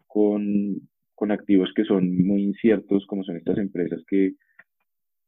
con, 0.06 0.80
con 1.20 1.32
activos 1.32 1.70
que 1.76 1.84
son 1.84 2.16
muy 2.26 2.42
inciertos, 2.42 3.06
como 3.06 3.22
son 3.24 3.36
estas 3.36 3.58
empresas 3.58 4.02
que 4.08 4.32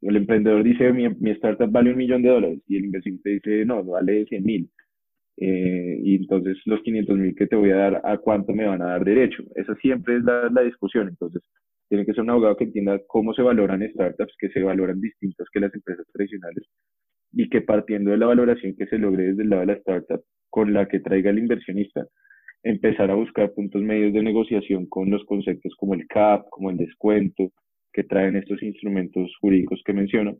el 0.01 0.17
emprendedor 0.17 0.65
dice 0.65 0.91
mi, 0.91 1.07
mi 1.21 1.33
startup 1.33 1.71
vale 1.71 1.91
un 1.91 1.99
millón 1.99 2.23
de 2.23 2.31
dólares 2.31 2.61
y 2.67 2.79
el 2.79 2.87
inversionista 2.87 3.29
dice 3.29 3.67
no, 3.67 3.85
vale 3.85 4.25
100 4.25 4.43
mil. 4.43 4.71
Eh, 5.37 6.01
y 6.03 6.17
entonces 6.17 6.57
los 6.65 6.81
500 6.81 7.19
mil 7.19 7.35
que 7.35 7.47
te 7.47 7.57
voy 7.57 7.73
a 7.73 7.77
dar, 7.77 8.01
¿a 8.05 8.17
cuánto 8.17 8.55
me 8.55 8.67
van 8.67 8.81
a 8.81 8.87
dar 8.87 9.05
derecho? 9.05 9.43
Esa 9.55 9.75
siempre 9.77 10.17
es 10.17 10.25
la, 10.25 10.49
la 10.49 10.63
discusión. 10.63 11.09
Entonces, 11.09 11.43
tiene 11.91 12.07
que 12.07 12.15
ser 12.15 12.23
un 12.23 12.31
abogado 12.31 12.57
que 12.57 12.65
entienda 12.65 12.99
cómo 13.07 13.35
se 13.35 13.43
valoran 13.43 13.87
startups, 13.91 14.35
que 14.39 14.49
se 14.49 14.63
valoran 14.63 14.99
distintas 14.99 15.47
que 15.53 15.61
las 15.61 15.75
empresas 15.75 16.07
tradicionales 16.11 16.65
y 17.35 17.51
que 17.51 17.61
partiendo 17.61 18.13
de 18.13 18.17
la 18.17 18.27
valoración 18.27 18.75
que 18.77 18.87
se 18.87 18.97
logre 18.97 19.25
desde 19.25 19.43
el 19.43 19.51
lado 19.51 19.61
de 19.61 19.67
la 19.67 19.75
startup 19.75 20.23
con 20.49 20.73
la 20.73 20.89
que 20.89 21.01
traiga 21.01 21.29
el 21.29 21.39
inversionista, 21.39 22.07
empezar 22.63 23.11
a 23.11 23.15
buscar 23.15 23.53
puntos 23.53 23.83
medios 23.83 24.13
de 24.13 24.23
negociación 24.23 24.87
con 24.87 25.11
los 25.11 25.25
conceptos 25.25 25.75
como 25.77 25.95
el 25.95 26.07
CAP, 26.07 26.49
como 26.51 26.71
el 26.71 26.77
descuento, 26.77 27.51
que 27.93 28.05
traen 28.05 28.37
estos 28.37 28.63
instrumentos 28.63 29.31
jurídicos 29.41 29.83
que 29.85 29.93
menciono, 29.93 30.37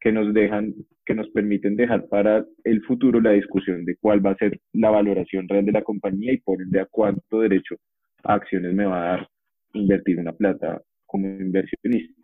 que 0.00 0.12
nos 0.12 0.32
dejan, 0.34 0.74
que 1.04 1.14
nos 1.14 1.28
permiten 1.30 1.76
dejar 1.76 2.08
para 2.08 2.44
el 2.64 2.82
futuro 2.82 3.20
la 3.20 3.32
discusión 3.32 3.84
de 3.84 3.96
cuál 3.96 4.24
va 4.24 4.32
a 4.32 4.36
ser 4.36 4.60
la 4.72 4.90
valoración 4.90 5.48
real 5.48 5.64
de 5.64 5.72
la 5.72 5.82
compañía 5.82 6.32
y 6.32 6.38
por 6.38 6.60
ende 6.60 6.80
a 6.80 6.86
cuánto 6.86 7.40
derecho 7.40 7.76
a 8.24 8.34
acciones 8.34 8.74
me 8.74 8.86
va 8.86 8.98
a 8.98 9.08
dar 9.10 9.28
invertir 9.74 10.18
una 10.18 10.32
plata 10.32 10.82
como 11.06 11.26
inversionista. 11.26 12.14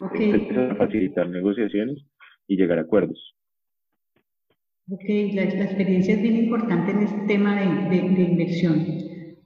Okay. 0.00 0.48
facilitar 0.78 1.28
negociaciones 1.28 1.98
y 2.48 2.56
llegar 2.56 2.78
a 2.78 2.82
acuerdos. 2.82 3.36
Ok, 4.88 5.04
la, 5.34 5.44
experiencia 5.44 6.14
es 6.14 6.22
bien 6.22 6.36
importante 6.36 6.90
en 6.90 7.02
este 7.04 7.20
tema 7.26 7.54
de, 7.88 7.96
inversión. 7.96 8.84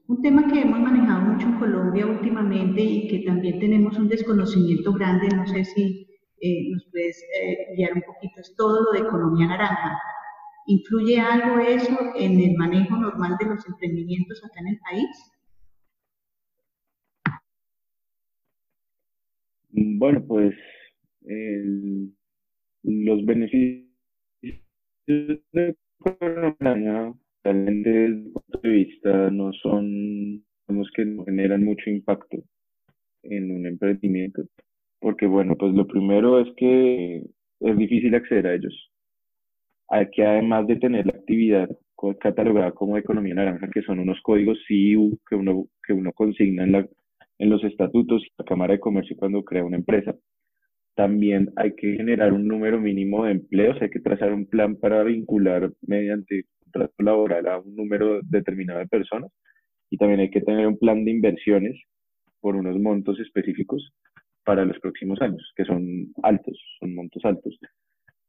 Un 0.08 0.22
tema 0.22 0.50
que 0.50 0.62
hemos 0.62 0.80
manejado 0.80 1.20
mucho 1.30 1.46
en 1.46 1.58
Colombia 1.58 2.06
últimamente 2.06 2.80
y 2.80 3.08
que 3.08 3.18
también 3.20 3.58
tenemos 3.60 3.98
un 3.98 4.08
desconocimiento 4.08 4.92
grande, 4.94 5.28
no 5.36 5.46
sé 5.46 5.64
si 5.64 6.06
eh, 6.40 6.70
nos 6.70 6.86
puedes 6.90 7.22
eh, 7.40 7.74
guiar 7.76 7.92
un 7.94 8.02
poquito, 8.02 8.40
es 8.40 8.54
todo 8.56 8.84
lo 8.84 8.92
de 8.92 9.06
economía 9.06 9.48
naranja. 9.48 10.00
¿Influye 10.66 11.20
algo 11.20 11.60
eso 11.60 11.96
en 12.16 12.40
el 12.40 12.56
manejo 12.56 12.96
normal 12.96 13.36
de 13.38 13.46
los 13.46 13.66
emprendimientos 13.68 14.42
acá 14.42 14.60
en 14.60 14.68
el 14.68 14.78
país? 14.78 15.32
Bueno, 19.98 20.24
pues 20.26 20.54
los 22.82 23.24
beneficios 23.26 23.85
economía 25.06 27.12
realmente 27.44 27.90
desde 27.90 28.06
el 28.06 28.32
punto 28.32 28.60
de 28.62 28.68
vista 28.68 29.30
no 29.30 29.52
son, 29.52 30.42
digamos 30.66 30.90
que 30.94 31.04
no 31.04 31.24
generan 31.24 31.64
mucho 31.64 31.90
impacto 31.90 32.38
en 33.22 33.50
un 33.50 33.66
emprendimiento, 33.66 34.42
porque 35.00 35.26
bueno, 35.26 35.56
pues 35.56 35.74
lo 35.74 35.86
primero 35.86 36.40
es 36.40 36.48
que 36.56 37.24
es 37.60 37.76
difícil 37.76 38.14
acceder 38.14 38.46
a 38.46 38.54
ellos. 38.54 38.90
Hay 39.88 40.10
que 40.10 40.24
además 40.24 40.66
de 40.66 40.76
tener 40.76 41.06
la 41.06 41.12
actividad 41.12 41.68
catalogada 42.20 42.72
como 42.72 42.98
economía 42.98 43.34
naranja, 43.34 43.68
que 43.72 43.82
son 43.82 44.00
unos 44.00 44.20
códigos 44.22 44.58
CIU 44.66 45.18
que 45.28 45.34
uno, 45.34 45.66
que 45.86 45.92
uno 45.92 46.12
consigna 46.12 46.64
en, 46.64 46.72
la, 46.72 46.88
en 47.38 47.50
los 47.50 47.62
estatutos 47.64 48.22
y 48.24 48.32
la 48.36 48.44
Cámara 48.44 48.74
de 48.74 48.80
Comercio 48.80 49.16
cuando 49.16 49.44
crea 49.44 49.64
una 49.64 49.76
empresa, 49.76 50.14
también 50.96 51.52
hay 51.56 51.74
que 51.76 51.94
generar 51.94 52.32
un 52.32 52.48
número 52.48 52.80
mínimo 52.80 53.26
de 53.26 53.32
empleos, 53.32 53.76
hay 53.82 53.90
que 53.90 54.00
trazar 54.00 54.32
un 54.32 54.46
plan 54.46 54.76
para 54.76 55.04
vincular 55.04 55.70
mediante 55.82 56.46
contrato 56.58 57.02
laboral 57.02 57.46
a 57.46 57.58
un 57.58 57.76
número 57.76 58.20
determinado 58.22 58.78
de 58.78 58.86
personas 58.86 59.30
y 59.90 59.98
también 59.98 60.20
hay 60.20 60.30
que 60.30 60.40
tener 60.40 60.66
un 60.66 60.78
plan 60.78 61.04
de 61.04 61.10
inversiones 61.10 61.78
por 62.40 62.56
unos 62.56 62.78
montos 62.80 63.20
específicos 63.20 63.92
para 64.42 64.64
los 64.64 64.78
próximos 64.80 65.20
años, 65.20 65.52
que 65.54 65.66
son 65.66 66.12
altos, 66.22 66.58
son 66.80 66.94
montos 66.94 67.22
altos. 67.26 67.58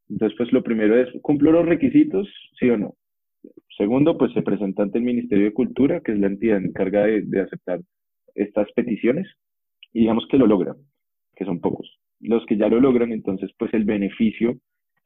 Entonces, 0.10 0.38
pues 0.38 0.52
lo 0.52 0.62
primero 0.62 1.00
es, 1.00 1.08
¿cumplo 1.22 1.54
los 1.54 1.66
requisitos? 1.66 2.28
Sí 2.60 2.70
o 2.70 2.78
no. 2.78 2.96
Segundo, 3.78 4.18
pues 4.18 4.34
se 4.34 4.42
presenta 4.42 4.84
ante 4.84 4.98
el 4.98 5.06
Ministerio 5.06 5.46
de 5.46 5.54
Cultura, 5.54 6.02
que 6.02 6.12
es 6.12 6.20
la 6.20 6.28
entidad 6.28 6.58
encargada 6.58 7.06
de, 7.06 7.22
de 7.22 7.42
aceptar 7.42 7.80
estas 8.36 8.70
peticiones, 8.74 9.26
y 9.94 10.02
digamos 10.02 10.28
que 10.30 10.38
lo 10.38 10.48
logra, 10.48 10.76
que 11.36 11.46
son 11.46 11.62
pocos 11.62 11.98
los 12.20 12.46
que 12.46 12.58
ya 12.58 12.68
lo 12.68 12.80
logran, 12.80 13.12
entonces 13.12 13.52
pues 13.58 13.74
el 13.74 13.86
beneficio, 13.86 14.58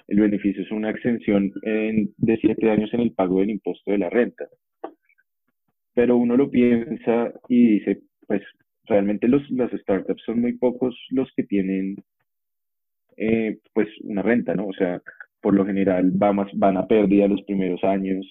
el 0.07 0.19
beneficio 0.19 0.63
es 0.63 0.71
una 0.71 0.89
exención 0.89 1.51
de 1.63 2.37
siete 2.37 2.69
años 2.69 2.93
en 2.93 3.01
el 3.01 3.13
pago 3.13 3.39
del 3.39 3.51
impuesto 3.51 3.91
de 3.91 3.97
la 3.97 4.09
renta. 4.09 4.45
Pero 5.93 6.17
uno 6.17 6.37
lo 6.37 6.49
piensa 6.49 7.33
y 7.49 7.79
dice, 7.79 8.01
pues 8.27 8.41
realmente 8.85 9.27
los, 9.27 9.49
las 9.51 9.71
startups 9.71 10.23
son 10.25 10.41
muy 10.41 10.53
pocos 10.53 10.95
los 11.09 11.29
que 11.35 11.43
tienen 11.43 11.97
eh, 13.17 13.59
pues 13.73 13.87
una 14.03 14.21
renta, 14.21 14.55
¿no? 14.55 14.67
O 14.67 14.73
sea, 14.73 15.01
por 15.41 15.53
lo 15.53 15.65
general 15.65 16.11
va 16.21 16.33
más, 16.33 16.49
van 16.53 16.77
a 16.77 16.87
pérdida 16.87 17.27
los 17.27 17.43
primeros 17.43 17.83
años. 17.83 18.25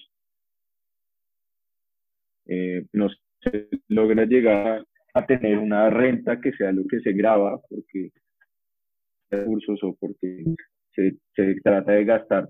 Eh, 2.47 2.83
no 2.93 3.09
se 3.41 3.67
logra 3.87 4.25
llegar 4.25 4.83
a 5.13 5.25
tener 5.25 5.57
una 5.57 5.89
renta 5.89 6.39
que 6.41 6.51
sea 6.53 6.71
lo 6.71 6.85
que 6.87 6.99
se 7.01 7.13
graba, 7.13 7.59
porque 7.69 8.11
recursos 9.31 9.79
o 9.83 9.95
porque 9.99 10.43
se, 10.93 11.15
trata 11.63 11.93
de 11.93 12.05
gastar 12.05 12.49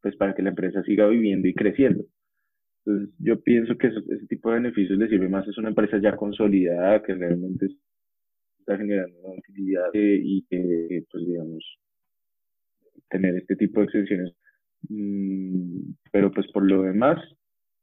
pues 0.00 0.16
para 0.16 0.34
que 0.34 0.42
la 0.42 0.50
empresa 0.50 0.82
siga 0.82 1.06
viviendo 1.08 1.48
y 1.48 1.54
creciendo. 1.54 2.04
Entonces, 2.84 3.14
yo 3.18 3.40
pienso 3.40 3.76
que 3.76 3.88
ese 3.88 4.26
tipo 4.28 4.48
de 4.48 4.56
beneficios 4.56 4.98
le 4.98 5.08
sirve 5.08 5.28
más 5.28 5.46
a 5.46 5.60
una 5.60 5.70
empresa 5.70 5.98
ya 6.00 6.16
consolidada 6.16 7.02
que 7.02 7.14
realmente 7.14 7.66
está 8.60 8.76
generando 8.78 9.18
una 9.20 9.38
utilidad 9.38 9.90
y 9.94 10.46
que, 10.48 11.04
pues, 11.10 11.26
digamos, 11.26 11.78
tener 13.10 13.36
este 13.36 13.56
tipo 13.56 13.80
de 13.80 13.86
exenciones. 13.86 14.34
Mm, 14.88 15.92
pero, 16.12 16.30
pues, 16.30 16.46
por 16.52 16.64
lo 16.64 16.82
demás, 16.82 17.18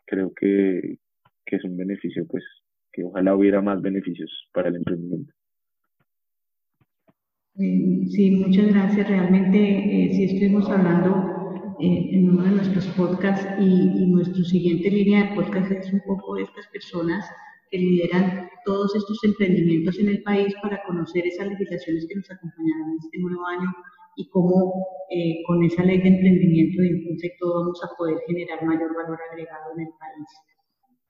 creo 0.05 0.33
que, 0.33 0.97
que 1.45 1.55
es 1.57 1.63
un 1.65 1.77
beneficio, 1.77 2.25
pues, 2.27 2.43
que 2.91 3.03
ojalá 3.03 3.35
hubiera 3.35 3.61
más 3.61 3.81
beneficios 3.81 4.31
para 4.53 4.69
el 4.69 4.77
emprendimiento. 4.77 5.33
Eh, 7.57 8.05
sí, 8.11 8.31
muchas 8.31 8.67
gracias. 8.67 9.07
Realmente 9.07 9.57
eh, 9.57 10.13
sí 10.13 10.25
estuvimos 10.25 10.69
hablando 10.69 11.75
eh, 11.79 12.09
en 12.11 12.29
uno 12.29 12.43
de 12.43 12.51
nuestros 12.51 12.85
podcasts 12.87 13.47
y, 13.59 14.03
y 14.03 14.07
nuestra 14.07 14.43
siguiente 14.43 14.89
línea 14.89 15.23
de 15.23 15.35
podcast 15.35 15.71
es 15.71 15.93
un 15.93 16.01
poco 16.05 16.35
de 16.35 16.43
estas 16.43 16.67
personas 16.67 17.25
que 17.71 17.77
lideran 17.77 18.49
todos 18.65 18.93
estos 18.95 19.23
emprendimientos 19.23 19.97
en 19.99 20.09
el 20.09 20.23
país 20.23 20.53
para 20.61 20.83
conocer 20.83 21.25
esas 21.27 21.47
legislaciones 21.47 22.05
que 22.07 22.15
nos 22.15 22.29
acompañarán 22.29 22.97
este 23.03 23.19
nuevo 23.19 23.45
año 23.47 23.73
y 24.17 24.29
cómo 24.29 24.85
con 25.47 25.63
esa 25.63 25.83
ley 25.83 26.01
de 26.01 26.09
emprendimiento 26.09 26.81
de 26.81 26.87
impulso 26.89 27.25
y 27.25 27.31
vamos 27.41 27.81
a 27.83 27.95
poder 27.97 28.17
generar 28.27 28.63
mayor 28.63 28.93
valor 28.95 29.19
agregado 29.31 29.73
en 29.75 29.87
el 29.87 29.93
país. 29.99 30.54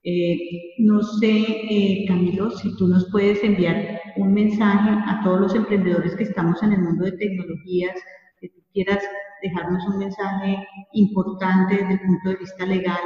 Eh, 0.08 0.76
no 0.78 1.02
sé, 1.02 1.34
eh, 1.68 2.04
Camilo, 2.06 2.52
si 2.52 2.76
tú 2.76 2.86
nos 2.86 3.10
puedes 3.10 3.42
enviar 3.42 4.00
un 4.14 4.32
mensaje 4.32 4.88
a 4.88 5.20
todos 5.24 5.40
los 5.40 5.54
emprendedores 5.56 6.14
que 6.14 6.22
estamos 6.22 6.62
en 6.62 6.74
el 6.74 6.80
mundo 6.80 7.06
de 7.06 7.16
tecnologías, 7.18 8.00
que 8.40 8.52
quieras 8.72 9.02
dejarnos 9.42 9.84
un 9.88 9.98
mensaje 9.98 10.64
importante 10.92 11.74
desde 11.74 11.94
el 11.94 12.00
punto 12.02 12.28
de 12.28 12.36
vista 12.36 12.66
legal, 12.66 13.00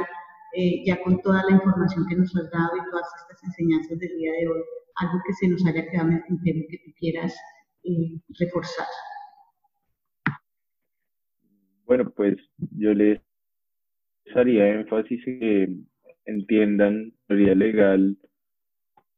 eh, 0.55 0.83
ya 0.85 1.01
con 1.01 1.19
toda 1.23 1.41
la 1.49 1.55
información 1.55 2.05
que 2.07 2.17
nos 2.17 2.35
has 2.35 2.51
dado 2.51 2.77
y 2.77 2.91
todas 2.91 3.07
estas 3.23 3.43
enseñanzas 3.45 3.97
del 3.97 4.17
día 4.19 4.33
de 4.33 4.47
hoy, 4.47 4.61
algo 4.97 5.19
que 5.25 5.33
se 5.33 5.47
nos 5.47 5.65
haya 5.65 5.89
quedado 5.89 6.09
en 6.09 6.23
el 6.27 6.67
que 6.69 6.77
tú 6.85 6.91
quieras 6.99 7.35
reforzar. 8.37 8.85
Bueno, 11.85 12.11
pues 12.11 12.35
yo 12.77 12.93
les 12.93 13.19
haría 14.35 14.67
énfasis 14.67 15.25
en 15.25 15.90
entiendan 16.25 17.11
la 17.27 17.35
teoría 17.35 17.55
legal 17.55 18.17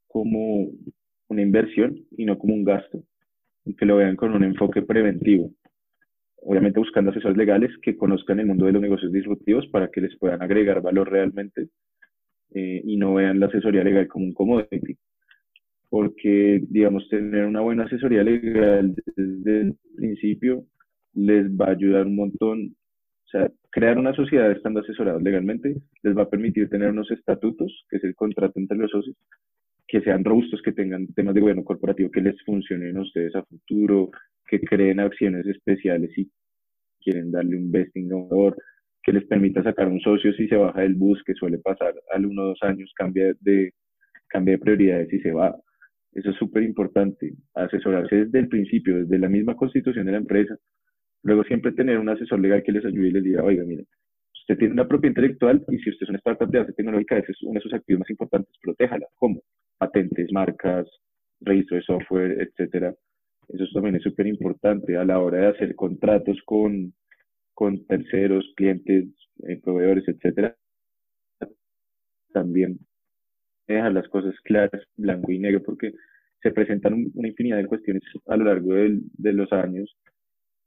como 0.08 0.70
una 1.28 1.42
inversión 1.42 2.06
y 2.18 2.26
no 2.26 2.38
como 2.38 2.54
un 2.54 2.64
gasto, 2.64 3.04
y 3.66 3.76
que 3.76 3.86
lo 3.86 3.98
vean 3.98 4.16
con 4.16 4.34
un 4.34 4.44
enfoque 4.44 4.82
preventivo. 4.82 5.52
Obviamente 6.42 6.80
buscando 6.80 7.12
asesores 7.12 7.38
legales 7.38 7.72
que 7.82 7.96
conozcan 7.98 8.40
el 8.40 8.48
mundo 8.48 8.66
de 8.66 8.74
los 8.74 8.82
negocios 8.82 9.12
disruptivos 9.12 9.68
para 9.68 9.90
que 9.90 10.02
les 10.02 10.18
puedan 10.18 10.42
agregar 10.42 10.82
valor 10.82 11.10
realmente 11.10 11.70
eh, 12.54 12.82
y 12.84 12.98
no 12.98 13.14
vean 13.14 13.40
la 13.40 13.48
asesoría 13.48 13.84
legal 13.84 14.08
como 14.08 14.26
un 14.26 14.34
commodity. 14.34 14.98
Porque, 15.90 16.62
digamos, 16.70 17.08
tener 17.10 17.46
una 17.46 17.62
buena 17.62 17.86
asesoría 17.86 18.24
legal 18.24 18.96
desde 19.16 19.62
el 19.62 19.76
principio 19.96 20.66
les 21.14 21.50
va 21.52 21.68
a 21.68 21.72
ayudar 21.72 22.08
un 22.08 22.16
montón 22.16 22.76
sea, 23.34 23.52
crear 23.74 23.98
una 23.98 24.14
sociedad 24.14 24.52
estando 24.52 24.82
asesorados 24.82 25.24
legalmente 25.24 25.76
les 26.04 26.16
va 26.16 26.24
a 26.24 26.30
permitir 26.30 26.70
tener 26.70 26.92
unos 26.92 27.10
estatutos, 27.10 27.86
que 27.90 27.98
es 27.98 28.04
el 28.04 28.14
contrato 28.14 28.60
entre 28.60 28.78
los 28.78 28.92
socios, 28.92 29.18
que 29.88 30.00
sean 30.02 30.24
robustos, 30.24 30.62
que 30.62 30.72
tengan 30.72 31.08
temas 31.08 31.34
de 31.34 31.42
gobierno 31.42 31.64
corporativo 31.64 32.12
que 32.12 32.22
les 32.22 32.40
funcionen 32.44 32.96
a 32.98 33.02
ustedes 33.02 33.36
a 33.36 33.44
futuro, 33.44 34.12
que 34.48 34.60
creen 34.62 35.00
acciones 35.00 35.48
especiales 35.48 36.16
y 36.16 36.30
quieren 37.02 37.32
darle 37.32 37.58
un 37.58 37.72
vesting 37.72 38.14
a 38.14 38.56
que 39.02 39.12
les 39.12 39.26
permita 39.26 39.64
sacar 39.64 39.88
un 39.88 40.00
socio 40.00 40.32
si 40.34 40.48
se 40.48 40.56
baja 40.56 40.82
del 40.82 40.94
bus, 40.94 41.22
que 41.26 41.34
suele 41.34 41.58
pasar 41.58 41.96
al 42.12 42.26
uno 42.28 42.44
o 42.44 42.48
dos 42.50 42.60
años, 42.62 42.94
cambia 42.96 43.34
de, 43.40 43.74
cambia 44.28 44.54
de 44.54 44.60
prioridades 44.60 45.12
y 45.12 45.20
se 45.20 45.32
va. 45.32 45.56
Eso 46.14 46.30
es 46.30 46.36
súper 46.38 46.62
importante, 46.62 47.34
asesorarse 47.56 48.26
desde 48.26 48.40
el 48.40 48.48
principio, 48.50 49.00
desde 49.00 49.18
la 49.18 49.30
misma 49.30 49.56
constitución 49.56 50.06
de 50.06 50.12
la 50.12 50.20
empresa, 50.20 50.56
Luego 51.24 51.44
siempre 51.46 51.72
tener 51.72 51.98
un 51.98 52.10
asesor 52.10 52.40
legal 52.40 52.64
que 52.64 52.74
les 52.74 52.86
ayude 52.86 53.08
y 53.08 53.12
les 53.12 53.24
diga, 53.24 53.44
oiga, 53.44 53.64
mire, 53.64 53.86
usted 54.34 54.58
tiene 54.58 54.74
una 54.74 54.88
propiedad 54.88 55.12
intelectual 55.12 55.64
y 55.70 55.78
si 55.80 55.90
usted 55.90 56.04
es 56.04 56.10
una 56.10 56.18
startup 56.18 56.50
de 56.50 56.60
base 56.60 56.74
tecnológica, 56.74 57.18
ese 57.18 57.32
es 57.32 57.42
uno 57.44 57.56
de 57.56 57.62
sus 57.62 57.74
activos 57.74 58.02
más 58.02 58.10
importantes, 58.10 58.54
protéjala. 58.62 59.08
¿Cómo? 59.16 59.42
Patentes, 59.78 60.32
marcas, 60.34 60.86
registro 61.40 61.78
de 61.78 61.84
software, 61.84 62.42
etcétera. 62.42 62.94
Eso 63.48 63.66
también 63.74 63.96
es 63.96 64.04
súper 64.04 64.28
importante 64.28 64.98
a 64.98 65.06
la 65.06 65.20
hora 65.20 65.40
de 65.40 65.48
hacer 65.48 65.76
contratos 65.76 66.38
con, 66.46 66.94
con 67.54 67.86
terceros, 67.86 68.46
clientes, 68.58 69.06
eh, 69.48 69.60
proveedores, 69.64 70.06
etcétera. 70.08 70.56
También 72.34 72.80
dejar 73.68 73.94
las 73.94 74.10
cosas 74.10 74.36
claras, 74.44 74.82
blanco 74.98 75.32
y 75.32 75.40
negro, 75.40 75.64
porque 75.64 75.94
se 76.42 76.52
presentan 76.52 77.12
una 77.14 77.28
infinidad 77.30 77.58
de 77.58 77.68
cuestiones 77.68 78.04
a 78.28 78.36
lo 78.36 78.44
largo 78.44 78.74
de 78.74 79.34
los 79.34 79.52
años 79.54 79.96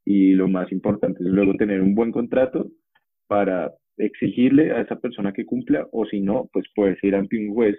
y 0.06 0.32
lo 0.34 0.48
más 0.48 0.70
importante 0.72 1.22
es 1.22 1.28
luego 1.28 1.54
tener 1.54 1.82
un 1.82 1.94
buen 1.94 2.12
contrato 2.12 2.70
para 3.26 3.74
exigirle 3.98 4.70
a 4.70 4.80
esa 4.80 5.00
persona 5.00 5.32
que 5.32 5.44
cumpla 5.44 5.86
o 5.90 6.06
si 6.06 6.20
no, 6.20 6.48
pues 6.52 6.64
puedes 6.74 7.02
ir 7.02 7.16
ante 7.16 7.36
un 7.36 7.52
juez 7.52 7.76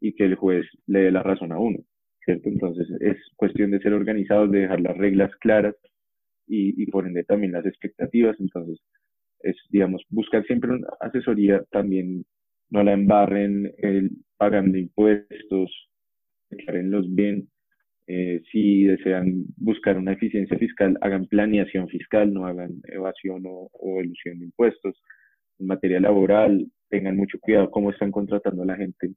y 0.00 0.12
que 0.14 0.24
el 0.24 0.34
juez 0.34 0.66
le 0.86 1.02
dé 1.02 1.12
la 1.12 1.22
razón 1.22 1.52
a 1.52 1.58
uno, 1.58 1.78
¿cierto? 2.24 2.48
Entonces 2.48 2.88
es 3.00 3.16
cuestión 3.36 3.70
de 3.70 3.78
ser 3.78 3.94
organizados, 3.94 4.50
de 4.50 4.62
dejar 4.62 4.80
las 4.80 4.96
reglas 4.96 5.30
claras 5.36 5.76
y, 6.48 6.82
y 6.82 6.86
por 6.86 7.06
ende 7.06 7.22
también 7.22 7.52
las 7.52 7.64
expectativas. 7.64 8.36
Entonces, 8.40 8.80
es, 9.42 9.56
digamos, 9.70 10.02
buscar 10.08 10.44
siempre 10.46 10.72
una 10.72 10.88
asesoría 11.00 11.62
también, 11.70 12.24
no 12.70 12.82
la 12.82 12.94
embarren 12.94 13.72
el, 13.78 14.10
pagando 14.38 14.76
impuestos, 14.76 15.70
declarenlos 16.50 17.14
bien. 17.14 17.48
Eh, 18.12 18.42
si 18.50 18.86
desean 18.86 19.44
buscar 19.56 19.96
una 19.96 20.14
eficiencia 20.14 20.58
fiscal, 20.58 20.98
hagan 21.00 21.26
planeación 21.26 21.86
fiscal, 21.86 22.34
no 22.34 22.44
hagan 22.44 22.82
evasión 22.88 23.44
o, 23.46 23.70
o 23.72 24.02
ilusión 24.02 24.40
de 24.40 24.46
impuestos. 24.46 25.00
En 25.60 25.68
materia 25.68 26.00
laboral, 26.00 26.66
tengan 26.88 27.16
mucho 27.16 27.38
cuidado 27.38 27.70
cómo 27.70 27.90
están 27.90 28.10
contratando 28.10 28.64
a 28.64 28.66
la 28.66 28.74
gente. 28.74 29.12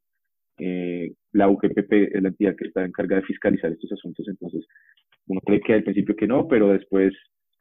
Eh, 0.60 1.12
la 1.32 1.50
UGPP 1.50 1.92
es 2.14 2.22
la 2.22 2.30
entidad 2.30 2.56
que 2.56 2.68
está 2.68 2.86
encargada 2.86 3.22
de 3.22 3.28
fiscalizar 3.28 3.72
estos 3.72 3.92
asuntos, 3.94 4.28
entonces 4.28 4.64
uno 5.26 5.42
cree 5.42 5.60
que 5.62 5.74
al 5.74 5.84
principio 5.84 6.16
que 6.16 6.28
no, 6.28 6.48
pero 6.48 6.68
después 6.68 7.16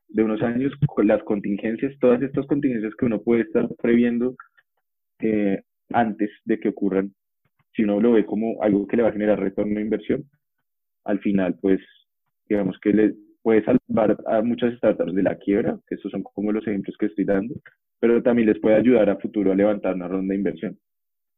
de 0.08 0.22
unos 0.22 0.42
años, 0.42 0.74
con 0.86 1.06
las 1.06 1.22
contingencias, 1.22 1.98
todas 1.98 2.20
estas 2.20 2.46
contingencias 2.46 2.94
que 2.94 3.06
uno 3.06 3.22
puede 3.22 3.44
estar 3.44 3.66
previendo 3.80 4.36
eh, 5.20 5.62
antes 5.94 6.30
de 6.44 6.60
que 6.60 6.68
ocurran, 6.68 7.14
si 7.74 7.84
uno 7.84 8.00
lo 8.00 8.12
ve 8.12 8.26
como 8.26 8.62
algo 8.62 8.86
que 8.86 8.98
le 8.98 9.04
va 9.04 9.08
a 9.08 9.12
generar 9.12 9.40
retorno 9.40 9.76
de 9.76 9.80
inversión, 9.80 10.24
al 11.04 11.20
final, 11.20 11.56
pues, 11.60 11.80
digamos 12.48 12.78
que 12.80 12.92
le 12.92 13.14
puede 13.42 13.64
salvar 13.64 14.16
a 14.26 14.42
muchas 14.42 14.74
startups 14.76 15.14
de 15.14 15.22
la 15.22 15.36
quiebra, 15.36 15.78
que 15.88 15.96
estos 15.96 16.12
son 16.12 16.22
como 16.22 16.52
los 16.52 16.66
ejemplos 16.66 16.96
que 16.98 17.06
estoy 17.06 17.24
dando, 17.24 17.54
pero 18.00 18.22
también 18.22 18.48
les 18.48 18.60
puede 18.60 18.76
ayudar 18.76 19.10
a 19.10 19.16
futuro 19.16 19.52
a 19.52 19.56
levantar 19.56 19.94
una 19.94 20.08
ronda 20.08 20.32
de 20.32 20.38
inversión. 20.38 20.78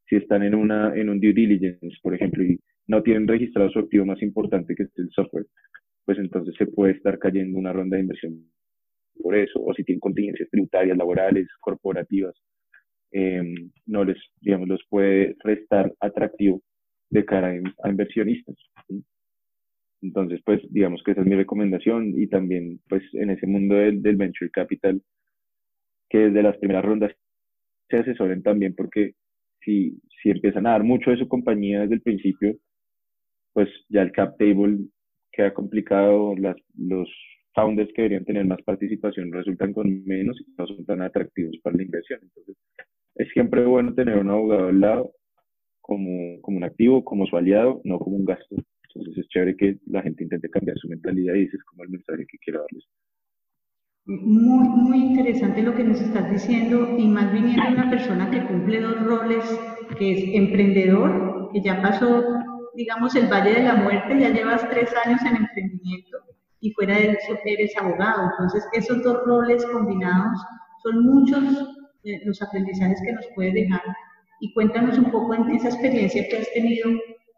Si 0.08 0.16
están 0.16 0.42
en, 0.42 0.54
una, 0.54 0.94
en 0.94 1.08
un 1.08 1.20
due 1.20 1.32
diligence, 1.32 1.96
por 2.02 2.14
ejemplo, 2.14 2.44
y 2.44 2.58
no 2.86 3.02
tienen 3.02 3.26
registrado 3.26 3.70
su 3.70 3.78
activo 3.78 4.04
más 4.04 4.20
importante 4.22 4.74
que 4.74 4.84
es 4.84 4.90
el 4.98 5.10
software, 5.10 5.46
pues 6.04 6.18
entonces 6.18 6.54
se 6.56 6.66
puede 6.66 6.92
estar 6.92 7.18
cayendo 7.18 7.58
una 7.58 7.72
ronda 7.72 7.96
de 7.96 8.02
inversión 8.02 8.44
por 9.22 9.36
eso, 9.36 9.60
o 9.60 9.72
si 9.74 9.84
tienen 9.84 10.00
contingencias 10.00 10.50
tributarias, 10.50 10.96
laborales, 10.96 11.48
corporativas, 11.60 12.34
em, 13.12 13.70
no 13.86 14.04
les, 14.04 14.18
digamos, 14.40 14.68
los 14.68 14.84
puede 14.88 15.36
restar 15.42 15.92
atractivo 16.00 16.62
de 17.10 17.24
cara 17.24 17.54
a, 17.82 17.88
inversionistas. 17.88 18.56
Entonces, 20.04 20.40
pues, 20.44 20.60
digamos 20.70 21.02
que 21.02 21.12
esa 21.12 21.22
es 21.22 21.26
mi 21.26 21.34
recomendación 21.34 22.12
y 22.14 22.26
también, 22.26 22.80
pues, 22.88 23.02
en 23.14 23.30
ese 23.30 23.46
mundo 23.46 23.74
del, 23.74 24.02
del 24.02 24.16
venture 24.16 24.50
capital, 24.50 25.00
que 26.10 26.18
desde 26.18 26.42
las 26.42 26.58
primeras 26.58 26.84
rondas 26.84 27.12
se 27.88 27.96
asesoren 27.98 28.42
también 28.42 28.74
porque 28.74 29.14
si, 29.64 29.98
si 30.22 30.30
empiezan 30.30 30.66
a 30.66 30.72
dar 30.72 30.84
mucho 30.84 31.10
de 31.10 31.16
su 31.16 31.26
compañía 31.26 31.80
desde 31.80 31.94
el 31.94 32.02
principio, 32.02 32.54
pues 33.54 33.68
ya 33.88 34.02
el 34.02 34.12
cap 34.12 34.36
table 34.38 34.78
queda 35.32 35.54
complicado, 35.54 36.34
las, 36.36 36.56
los 36.76 37.08
founders 37.54 37.90
que 37.94 38.02
deberían 38.02 38.24
tener 38.26 38.44
más 38.44 38.62
participación 38.62 39.32
resultan 39.32 39.72
con 39.72 40.04
menos 40.04 40.38
y 40.40 40.52
no 40.58 40.66
son 40.66 40.84
tan 40.84 41.02
atractivos 41.02 41.56
para 41.62 41.76
la 41.76 41.84
inversión. 41.84 42.20
Entonces, 42.22 42.56
es 43.14 43.28
siempre 43.32 43.64
bueno 43.64 43.94
tener 43.94 44.18
un 44.18 44.28
abogado 44.30 44.68
al 44.68 44.80
lado 44.80 45.12
como, 45.80 46.40
como 46.42 46.58
un 46.58 46.64
activo, 46.64 47.04
como 47.04 47.26
su 47.26 47.36
aliado, 47.36 47.80
no 47.84 47.98
como 47.98 48.16
un 48.16 48.24
gasto. 48.24 48.56
Entonces, 48.94 49.24
es 49.24 49.28
chévere 49.28 49.56
que 49.56 49.78
la 49.86 50.02
gente 50.02 50.24
intente 50.24 50.48
cambiar 50.48 50.78
su 50.78 50.88
mentalidad 50.88 51.34
y 51.34 51.44
ese 51.44 51.56
es 51.56 51.64
como 51.64 51.82
el 51.84 51.90
mensaje 51.90 52.26
que 52.26 52.38
quiero 52.38 52.60
darles. 52.60 52.84
Muy, 54.06 54.68
muy 54.68 54.98
interesante 54.98 55.62
lo 55.62 55.74
que 55.74 55.82
nos 55.84 56.00
estás 56.00 56.30
diciendo 56.30 56.94
y 56.98 57.08
más 57.08 57.32
viniendo 57.32 57.68
una 57.68 57.90
persona 57.90 58.30
que 58.30 58.44
cumple 58.46 58.80
dos 58.80 59.02
roles, 59.02 59.44
que 59.98 60.12
es 60.12 60.24
emprendedor, 60.34 61.48
que 61.52 61.62
ya 61.62 61.80
pasó, 61.80 62.22
digamos, 62.74 63.14
el 63.16 63.28
Valle 63.28 63.54
de 63.54 63.62
la 63.62 63.76
Muerte, 63.76 64.20
ya 64.20 64.30
llevas 64.30 64.68
tres 64.68 64.92
años 65.04 65.20
en 65.22 65.36
emprendimiento 65.36 66.18
y 66.60 66.70
fuera 66.72 66.96
de 66.96 67.12
eso 67.12 67.38
eres 67.44 67.76
abogado. 67.76 68.30
Entonces, 68.32 68.66
esos 68.72 69.02
dos 69.02 69.22
roles 69.26 69.64
combinados 69.66 70.38
son 70.82 71.04
muchos 71.04 71.42
eh, 72.04 72.20
los 72.26 72.40
aprendizajes 72.42 73.00
que 73.02 73.12
nos 73.12 73.26
puede 73.34 73.52
dejar. 73.52 73.82
Y 74.40 74.52
cuéntanos 74.52 74.98
un 74.98 75.10
poco 75.10 75.34
en 75.34 75.50
esa 75.50 75.68
experiencia 75.68 76.26
que 76.28 76.38
has 76.38 76.52
tenido, 76.52 76.90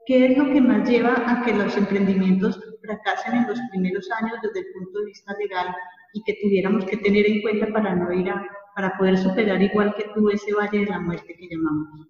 ¿qué 0.07 0.27
es 0.27 0.39
lo 0.39 0.53
que 0.53 0.61
más 0.61 0.89
lleva 0.89 1.15
a 1.27 1.45
que 1.45 1.53
los 1.53 1.77
emprendimientos 1.77 2.61
fracasen 2.81 3.41
en 3.41 3.49
los 3.49 3.61
primeros 3.71 4.09
años 4.13 4.39
desde 4.43 4.61
el 4.61 4.73
punto 4.73 5.01
de 5.01 5.07
vista 5.07 5.35
legal 5.39 5.75
y 6.15 6.23
que 6.23 6.39
tuviéramos 6.41 6.85
que 6.87 6.97
tener 6.97 7.27
en 7.27 7.43
cuenta 7.43 7.67
para 7.73 7.95
no 7.95 8.13
ir 8.13 8.31
a, 8.31 8.47
para 8.75 8.97
poder 8.97 9.19
superar 9.19 9.61
igual 9.61 9.95
que 9.97 10.05
tú 10.15 10.31
ese 10.31 10.55
valle 10.55 10.81
de 10.81 10.87
la 10.87 11.01
muerte 11.01 11.35
que 11.35 11.49
llamamos? 11.49 12.09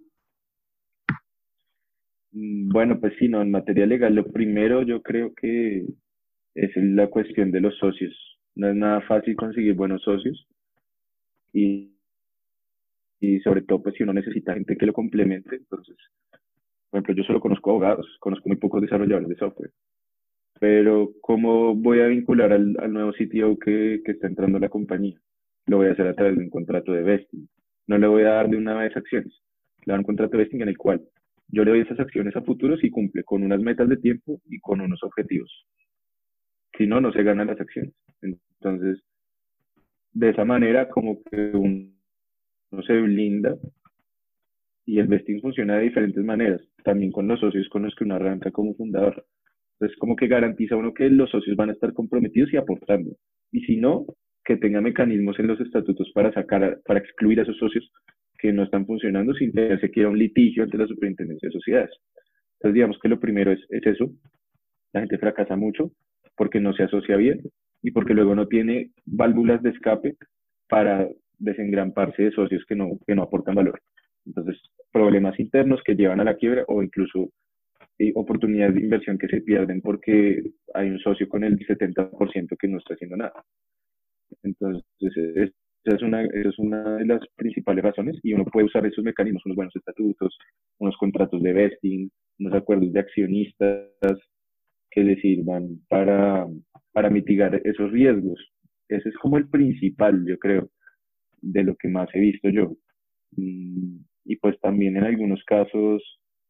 Mm, 2.32 2.68
bueno, 2.68 3.00
pues 3.00 3.14
sí, 3.18 3.28
no, 3.28 3.40
en 3.40 3.50
materia 3.50 3.87
legal, 3.87 4.14
lo 4.14 4.26
primero 4.26 4.82
yo 4.82 5.00
creo 5.02 5.32
que 5.35 5.87
es 6.54 6.70
la 6.76 7.09
cuestión 7.09 7.50
de 7.50 7.61
los 7.61 7.76
socios. 7.78 8.14
No 8.54 8.68
es 8.68 8.76
nada 8.76 9.00
fácil 9.02 9.37
conseguir 9.37 9.74
buenos 9.74 10.02
socios 10.02 10.46
y, 11.52 11.94
y 13.20 13.40
sobre 13.40 13.62
todo 13.62 13.82
pues 13.82 13.94
si 13.96 14.02
uno 14.02 14.12
necesita 14.12 14.54
gente 14.54 14.76
que 14.76 14.87
lo 14.87 14.92
complemente, 14.92 15.56
entonces, 15.56 15.96
por 16.96 17.11
ejemplo, 17.11 17.22
yo 17.22 17.26
solo 17.26 17.40
conozco 17.40 17.70
abogados, 17.70 18.06
conozco 18.20 18.48
muy 18.48 18.56
pocos 18.56 18.80
desarrolladores 18.80 19.28
de 19.28 19.37
software, 19.37 19.70
pero 20.59 21.11
¿cómo 21.20 21.74
voy 21.74 22.00
a 22.00 22.06
vincular 22.06 22.52
al, 22.52 22.74
al 22.78 22.92
nuevo 22.92 23.12
CTO 23.12 23.59
que, 23.59 24.00
que 24.04 24.12
está 24.12 24.26
entrando 24.26 24.59
a 24.59 24.61
la 24.61 24.68
compañía? 24.68 25.18
Lo 25.66 25.78
voy 25.78 25.88
a 25.88 25.92
hacer 25.92 26.06
a 26.06 26.14
través 26.14 26.37
de 26.37 26.44
un 26.44 26.50
contrato 26.50 26.92
de 26.92 27.02
vesting. 27.02 27.48
No 27.87 27.98
le 27.98 28.06
voy 28.06 28.22
a 28.22 28.30
dar 28.30 28.48
de 28.48 28.56
una 28.56 28.74
vez 28.74 28.96
acciones. 28.96 29.32
Le 29.85 29.92
doy 29.92 29.98
un 29.98 30.04
contrato 30.04 30.32
de 30.32 30.38
vesting 30.44 30.62
en 30.62 30.68
el 30.68 30.78
cual 30.78 31.02
yo 31.48 31.64
le 31.64 31.72
doy 31.72 31.80
esas 31.80 32.00
acciones 32.00 32.35
a 32.37 32.42
futuro 32.42 32.76
si 32.76 32.90
cumple 32.90 33.24
con 33.24 33.42
unas 33.42 33.61
metas 33.61 33.88
de 33.88 33.96
tiempo 33.98 34.40
y 34.48 34.59
con 34.59 34.80
unos 34.80 35.02
objetivos 35.02 35.66
si 36.76 36.87
no, 36.87 37.00
no 37.00 37.12
se 37.12 37.22
ganan 37.22 37.46
las 37.48 37.61
acciones. 37.61 37.94
Entonces, 38.22 39.02
de 40.12 40.30
esa 40.30 40.44
manera, 40.44 40.88
como 40.88 41.22
que 41.22 41.50
uno 41.54 42.82
se 42.87 43.00
blinda 43.00 43.56
y 44.87 45.01
el 45.01 45.09
vesting 45.09 45.40
funciona 45.40 45.77
de 45.77 45.85
diferentes 45.85 46.25
maneras, 46.25 46.62
también 46.85 47.11
con 47.11 47.27
los 47.27 47.40
socios 47.40 47.68
con 47.68 47.83
los 47.83 47.94
que 47.96 48.05
uno 48.05 48.14
arranca 48.14 48.53
como 48.53 48.75
fundador. 48.75 49.27
Entonces, 49.72 49.99
como 49.99 50.16
que 50.16 50.29
garantiza 50.29 50.77
uno 50.77 50.94
que 50.94 51.11
los 51.11 51.29
socios 51.29 51.57
van 51.57 51.70
a 51.70 51.72
estar 51.72 51.92
comprometidos 51.92 52.53
y 52.53 52.57
aportando. 52.57 53.11
Y 53.53 53.61
si 53.62 53.77
no, 53.77 54.07
que 54.44 54.57
tenga 54.57 54.81
mecanismos 54.81 55.38
en 55.40 55.49
los 55.49 55.61
estatutos 55.61 56.11
para 56.14 56.33
sacar, 56.33 56.79
para 56.87 57.01
excluir 57.01 57.40
a 57.40 57.42
esos 57.42 57.59
socios 57.59 57.90
que 58.38 58.53
no 58.53 58.62
están 58.62 58.87
funcionando 58.87 59.35
sin 59.35 59.53
tener 59.53 59.81
siquiera 59.81 60.09
un 60.09 60.18
litigio 60.18 60.62
ante 60.62 60.79
la 60.79 60.87
superintendencia 60.87 61.49
de 61.49 61.53
sociedades. 61.53 61.90
Entonces, 62.55 62.75
digamos 62.75 62.99
que 63.03 63.09
lo 63.09 63.18
primero 63.18 63.51
es, 63.51 63.61
es 63.70 63.85
eso. 63.87 64.11
La 64.92 65.01
gente 65.01 65.18
fracasa 65.18 65.57
mucho 65.57 65.90
porque 66.37 66.61
no 66.61 66.72
se 66.75 66.85
asocia 66.85 67.16
bien 67.16 67.40
y 67.83 67.90
porque 67.90 68.14
luego 68.14 68.35
no 68.37 68.46
tiene 68.46 68.92
válvulas 69.05 69.62
de 69.62 69.70
escape 69.70 70.16
para 70.68 71.09
desengramparse 71.38 72.22
de 72.22 72.31
socios 72.31 72.64
que 72.66 72.77
no, 72.77 72.99
que 73.07 73.14
no 73.14 73.22
aportan 73.22 73.57
valor. 73.57 73.81
Entonces, 74.27 74.61
problemas 74.93 75.39
internos 75.39 75.81
que 75.85 75.95
llevan 75.95 76.21
a 76.21 76.25
la 76.25 76.37
quiebra 76.37 76.65
o 76.69 76.83
incluso 76.83 77.31
eh, 77.99 78.12
oportunidades 78.15 78.75
de 78.75 78.83
inversión 78.83 79.19
que 79.19 79.29
se 79.29 79.41
pierden 79.41 79.81
porque 79.81 80.43
hay 80.75 80.91
un 80.91 80.99
socio 80.99 81.29
con 81.29 81.45
el 81.45 81.59
70% 81.59 82.57
que 82.59 82.69
no 82.69 82.79
está 82.79 82.95
haciendo 82.95 83.17
nada. 83.17 83.45
Entonces, 84.43 84.85
esa 85.01 85.97
es, 85.97 86.03
una, 86.03 86.25
esa 86.25 86.49
es 86.49 86.59
una 86.59 86.97
de 86.97 87.07
las 87.07 87.21
principales 87.37 87.85
razones 87.85 88.19
y 88.23 88.35
uno 88.35 88.45
puede 88.45 88.67
usar 88.67 88.85
esos 88.85 89.05
mecanismos, 89.05 89.47
unos 89.47 89.57
buenos 89.57 89.77
estatutos, 89.77 90.37
unos 90.79 90.97
contratos 90.97 91.43
de 91.43 91.53
vesting, 91.53 92.11
unos 92.41 92.55
acuerdos 92.55 92.93
de 92.93 93.01
accionistas, 93.01 94.19
que 94.91 95.05
le 95.05 95.21
sirvan 95.21 95.79
para, 95.89 96.47
para 96.93 97.11
mitigar 97.11 97.61
esos 97.65 97.93
riesgos. 97.93 98.41
Ese 98.89 99.11
es 99.11 99.17
como 99.19 99.37
el 99.37 99.49
principal, 99.49 100.25
yo 100.27 100.39
creo, 100.39 100.71
de 101.43 101.65
lo 101.65 101.77
que 101.77 101.89
más 101.89 102.09
he 102.15 102.21
visto 102.21 102.49
yo. 102.49 102.75
Y 104.27 104.37
pues 104.37 104.59
también 104.61 104.97
en 104.97 105.05
algunos 105.05 105.43
casos, 105.45 106.03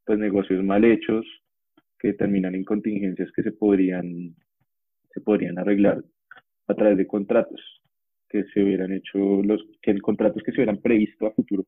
pues 0.05 0.19
negocios 0.19 0.65
mal 0.65 0.85
hechos 0.85 1.25
que 1.99 2.15
terminan 2.15 2.55
en 2.55 2.65
contingencias 2.65 3.31
que 3.33 3.43
se 3.43 3.53
podrían, 3.53 4.35
se 5.13 5.21
podrían 5.21 5.59
arreglar 5.59 6.03
a 6.69 6.75
través 6.75 6.97
de 6.97 7.07
contratos 7.07 7.61
que 8.29 8.45
se 8.45 8.63
hubieran 8.63 8.93
hecho, 8.93 9.43
los 9.43 9.63
que 9.83 9.97
contratos 10.01 10.43
que 10.43 10.53
se 10.53 10.59
hubieran 10.59 10.81
previsto 10.81 11.27
a 11.27 11.33
futuro, 11.33 11.65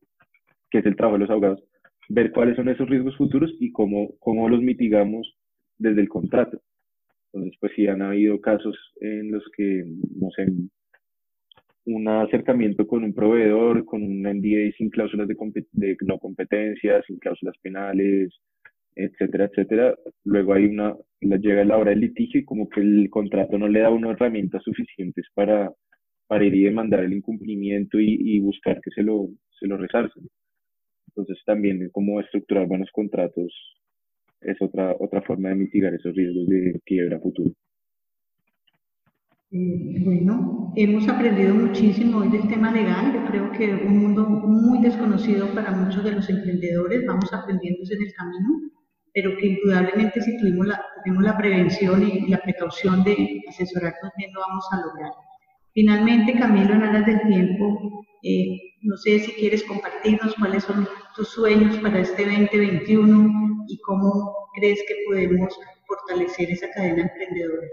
que 0.69 0.79
es 0.79 0.85
el 0.85 0.95
trabajo 0.95 1.17
de 1.17 1.21
los 1.21 1.29
abogados, 1.29 1.63
ver 2.09 2.31
cuáles 2.31 2.55
son 2.55 2.69
esos 2.69 2.89
riesgos 2.89 3.15
futuros 3.15 3.51
y 3.59 3.71
cómo, 3.71 4.15
cómo 4.19 4.49
los 4.49 4.61
mitigamos 4.61 5.35
desde 5.77 6.01
el 6.01 6.09
contrato. 6.09 6.59
Entonces, 7.31 7.57
pues 7.59 7.71
sí 7.75 7.87
han 7.87 8.01
habido 8.01 8.41
casos 8.41 8.75
en 8.99 9.31
los 9.31 9.43
que, 9.55 9.85
no 10.19 10.29
sé, 10.31 10.47
un 11.85 12.07
acercamiento 12.07 12.87
con 12.87 13.03
un 13.03 13.13
proveedor, 13.13 13.85
con 13.85 14.03
un 14.03 14.23
NDA 14.23 14.71
sin 14.77 14.89
cláusulas 14.89 15.27
de, 15.27 15.35
de, 15.71 15.97
no 16.05 16.19
competencia, 16.19 17.01
sin 17.03 17.17
cláusulas 17.17 17.55
penales, 17.61 18.33
etcétera, 18.95 19.45
etcétera. 19.45 19.95
Luego 20.25 20.53
hay 20.53 20.65
una, 20.65 20.95
llega 21.21 21.63
la 21.63 21.77
hora 21.77 21.91
del 21.91 22.01
litigio 22.01 22.39
y 22.41 22.45
como 22.45 22.69
que 22.69 22.81
el 22.81 23.09
contrato 23.09 23.57
no 23.57 23.67
le 23.67 23.79
da 23.79 23.89
unas 23.89 24.11
herramientas 24.11 24.63
suficientes 24.63 25.25
para, 25.33 25.71
para 26.27 26.45
ir 26.45 26.55
y 26.55 26.63
demandar 26.63 27.03
el 27.03 27.13
incumplimiento 27.13 27.99
y, 27.99 28.17
y 28.19 28.39
buscar 28.39 28.79
que 28.81 28.91
se 28.91 29.03
lo, 29.03 29.29
se 29.59 29.67
lo 29.67 29.77
resarcen. 29.77 30.29
Entonces 31.07 31.37
también 31.45 31.89
como 31.91 32.19
estructurar 32.19 32.67
buenos 32.67 32.89
contratos 32.91 33.51
es 34.41 34.61
otra, 34.61 34.95
otra 34.99 35.21
forma 35.21 35.49
de 35.49 35.55
mitigar 35.55 35.93
esos 35.93 36.15
riesgos 36.15 36.47
de 36.47 36.79
quiebra 36.85 37.19
futuro. 37.19 37.51
Eh, 39.51 40.03
bueno, 40.05 40.71
hemos 40.75 41.07
aprendido 41.07 41.55
muchísimo 41.55 42.19
hoy 42.19 42.29
del 42.29 42.47
tema 42.47 42.71
legal. 42.71 43.13
Yo 43.13 43.25
creo 43.25 43.51
que 43.51 43.73
un 43.83 43.97
mundo 43.97 44.23
muy 44.23 44.79
desconocido 44.79 45.47
para 45.55 45.71
muchos 45.71 46.03
de 46.03 46.11
los 46.11 46.29
emprendedores. 46.29 47.05
Vamos 47.07 47.33
aprendiendo 47.33 47.81
en 47.89 48.01
el 48.03 48.13
camino, 48.13 48.49
pero 49.11 49.35
que 49.37 49.47
indudablemente 49.47 50.21
si 50.21 50.37
tuvimos 50.37 50.67
la, 50.67 50.85
tenemos 51.03 51.23
la 51.23 51.37
prevención 51.37 52.07
y 52.07 52.29
la 52.29 52.37
precaución 52.41 53.03
de 53.03 53.41
asesorarnos 53.49 54.11
bien 54.17 54.31
lo 54.33 54.41
vamos 54.41 54.65
a 54.71 54.81
lograr. 54.81 55.11
Finalmente, 55.73 56.37
Camilo, 56.37 56.73
en 56.75 56.83
aras 56.83 57.05
del 57.07 57.21
tiempo, 57.21 58.05
eh, 58.23 58.55
no 58.83 58.97
sé 58.97 59.19
si 59.19 59.31
quieres 59.31 59.63
compartirnos 59.63 60.35
cuáles 60.35 60.63
son 60.63 60.87
tus 61.15 61.29
sueños 61.29 61.77
para 61.79 61.99
este 61.99 62.23
2021 62.25 63.65
y 63.67 63.79
cómo 63.81 64.49
crees 64.55 64.79
que 64.87 64.95
podemos 65.07 65.57
fortalecer 65.87 66.51
esa 66.51 66.69
cadena 66.71 67.01
emprendedora. 67.03 67.67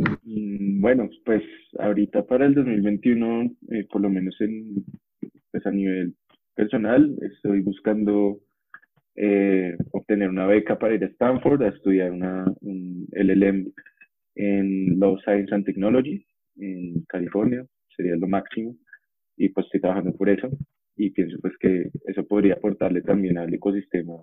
Mm, 0.00 0.80
bueno, 0.80 1.10
pues 1.24 1.42
ahorita 1.78 2.24
para 2.26 2.46
el 2.46 2.54
2021, 2.54 3.50
eh, 3.70 3.86
por 3.90 4.00
lo 4.00 4.08
menos 4.08 4.34
en, 4.40 4.84
pues 5.50 5.66
a 5.66 5.70
nivel 5.70 6.14
personal, 6.54 7.14
estoy 7.20 7.60
buscando 7.60 8.38
eh, 9.16 9.76
obtener 9.92 10.30
una 10.30 10.46
beca 10.46 10.78
para 10.78 10.94
ir 10.94 11.04
a 11.04 11.08
Stanford 11.08 11.62
a 11.62 11.68
estudiar 11.68 12.12
una, 12.12 12.46
un 12.62 13.08
LLM 13.12 13.72
en 14.36 14.98
Law 14.98 15.18
Science 15.20 15.54
and 15.54 15.66
Technology 15.66 16.24
en 16.56 17.02
California, 17.06 17.66
sería 17.94 18.16
lo 18.16 18.26
máximo, 18.26 18.76
y 19.36 19.50
pues 19.50 19.66
estoy 19.66 19.80
trabajando 19.80 20.12
por 20.16 20.30
eso, 20.30 20.48
y 20.96 21.10
pienso 21.10 21.38
pues 21.42 21.54
que 21.58 21.90
eso 22.06 22.26
podría 22.26 22.54
aportarle 22.54 23.02
también 23.02 23.36
al 23.36 23.52
ecosistema 23.52 24.14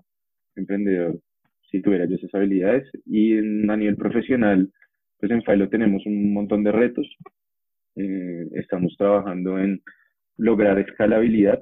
emprendedor 0.55 1.19
si 1.69 1.81
tuviera 1.81 2.05
yo 2.05 2.15
esas 2.15 2.33
habilidades, 2.33 2.89
y 3.05 3.37
en, 3.37 3.69
a 3.69 3.77
nivel 3.77 3.97
profesional, 3.97 4.71
pues 5.19 5.31
en 5.31 5.43
Filo 5.43 5.69
tenemos 5.69 6.05
un 6.05 6.33
montón 6.33 6.63
de 6.63 6.71
retos, 6.71 7.07
eh, 7.95 8.47
estamos 8.53 8.95
trabajando 8.97 9.57
en 9.57 9.81
lograr 10.37 10.77
escalabilidad, 10.79 11.59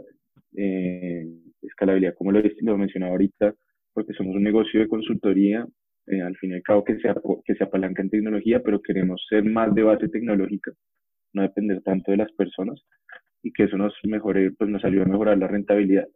eh, 0.57 1.25
escalabilidad 1.61 2.15
como 2.15 2.31
lo, 2.31 2.41
lo 2.61 2.77
mencionaba 2.77 3.13
ahorita, 3.13 3.53
porque 3.93 4.13
somos 4.13 4.35
un 4.35 4.43
negocio 4.43 4.81
de 4.81 4.87
consultoría 4.87 5.65
eh, 6.07 6.21
al 6.21 6.35
fin 6.37 6.51
y 6.51 6.55
al 6.55 6.61
cabo 6.61 6.83
que 6.83 6.97
se, 6.99 7.09
que 7.45 7.55
se 7.55 7.63
apalanca 7.63 8.01
en 8.01 8.09
tecnología, 8.09 8.61
pero 8.61 8.81
queremos 8.81 9.25
ser 9.29 9.43
más 9.43 9.73
de 9.73 9.83
base 9.83 10.09
tecnológica, 10.09 10.71
no 11.33 11.41
depender 11.41 11.81
tanto 11.81 12.11
de 12.11 12.17
las 12.17 12.31
personas 12.33 12.79
y 13.41 13.51
que 13.51 13.63
eso 13.63 13.77
nos 13.77 13.93
mejore, 14.03 14.51
pues 14.51 14.69
nos 14.69 14.83
ayude 14.83 15.03
a 15.03 15.05
mejorar 15.05 15.37
la 15.37 15.47
rentabilidad. 15.47 16.07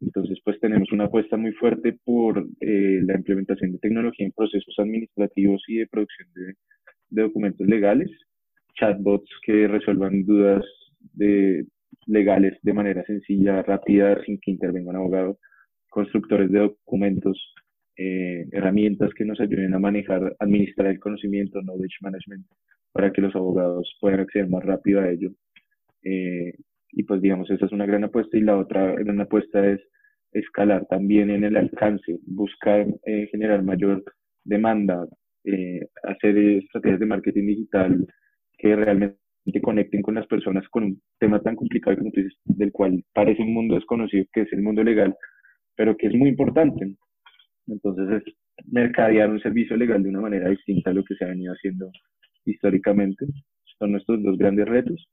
Entonces, 0.00 0.38
pues 0.44 0.60
tenemos 0.60 0.92
una 0.92 1.04
apuesta 1.04 1.36
muy 1.36 1.52
fuerte 1.52 1.98
por 2.04 2.46
eh, 2.60 3.00
la 3.02 3.14
implementación 3.14 3.72
de 3.72 3.78
tecnología 3.78 4.26
en 4.26 4.32
procesos 4.32 4.74
administrativos 4.78 5.62
y 5.68 5.78
de 5.78 5.86
producción 5.86 6.28
de, 6.34 6.54
documentos 7.08 7.66
legales, 7.66 8.10
chatbots 8.74 9.30
que 9.44 9.68
resuelvan 9.68 10.24
dudas 10.24 10.64
legales 12.06 12.58
de 12.62 12.72
manera 12.72 13.04
sencilla, 13.04 13.62
rápida, 13.62 14.22
sin 14.24 14.38
que 14.40 14.50
intervenga 14.50 14.90
un 14.90 14.96
abogado, 14.96 15.38
constructores 15.88 16.50
de 16.50 16.58
documentos, 16.58 17.54
eh, 17.96 18.46
herramientas 18.52 19.14
que 19.14 19.24
nos 19.24 19.40
ayuden 19.40 19.74
a 19.74 19.78
manejar, 19.78 20.36
administrar 20.38 20.88
el 20.88 21.00
conocimiento, 21.00 21.62
knowledge 21.62 21.96
management, 22.02 22.44
para 22.92 23.12
que 23.12 23.22
los 23.22 23.34
abogados 23.34 23.96
puedan 24.00 24.20
acceder 24.20 24.48
más 24.48 24.64
rápido 24.64 25.00
a 25.00 25.10
ello. 25.10 25.30
Eh, 26.02 26.52
y 26.96 27.04
pues 27.04 27.20
digamos, 27.20 27.50
esa 27.50 27.66
es 27.66 27.72
una 27.72 27.84
gran 27.84 28.04
apuesta 28.04 28.38
y 28.38 28.40
la 28.40 28.56
otra 28.56 28.94
gran 28.94 29.20
apuesta 29.20 29.64
es 29.70 29.80
escalar 30.32 30.86
también 30.86 31.30
en 31.30 31.44
el 31.44 31.56
alcance, 31.56 32.18
buscar 32.26 32.86
eh, 33.04 33.28
generar 33.30 33.62
mayor 33.62 34.02
demanda, 34.44 35.06
hacer 36.04 36.38
estrategias 36.38 36.98
de 36.98 37.06
marketing 37.06 37.46
digital 37.46 38.06
que 38.58 38.74
realmente 38.74 39.18
conecten 39.62 40.00
con 40.00 40.14
las 40.14 40.26
personas 40.26 40.66
con 40.70 40.84
un 40.84 41.02
tema 41.20 41.38
tan 41.40 41.54
complicado 41.54 41.98
como 41.98 42.10
tú 42.10 42.20
dices, 42.22 42.38
del 42.44 42.72
cual 42.72 43.04
parece 43.12 43.42
un 43.42 43.52
mundo 43.52 43.74
desconocido, 43.74 44.24
que 44.32 44.40
es 44.40 44.52
el 44.54 44.62
mundo 44.62 44.82
legal, 44.82 45.14
pero 45.76 45.96
que 45.98 46.06
es 46.06 46.14
muy 46.14 46.30
importante. 46.30 46.96
Entonces 47.66 48.22
es 48.22 48.34
mercadear 48.72 49.28
un 49.28 49.40
servicio 49.40 49.76
legal 49.76 50.02
de 50.02 50.08
una 50.08 50.22
manera 50.22 50.48
distinta 50.48 50.90
a 50.90 50.94
lo 50.94 51.04
que 51.04 51.14
se 51.14 51.26
ha 51.26 51.28
venido 51.28 51.52
haciendo 51.52 51.90
históricamente. 52.46 53.26
Son 53.78 53.92
nuestros 53.92 54.22
dos 54.22 54.38
grandes 54.38 54.66
retos. 54.66 55.06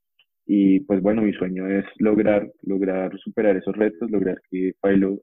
Y 0.46 0.80
pues 0.80 1.00
bueno, 1.00 1.22
mi 1.22 1.32
sueño 1.32 1.66
es 1.68 1.84
lograr, 1.98 2.50
lograr 2.62 3.16
superar 3.18 3.56
esos 3.56 3.74
retos, 3.76 4.10
lograr 4.10 4.40
que 4.50 4.74
Philo 4.82 5.20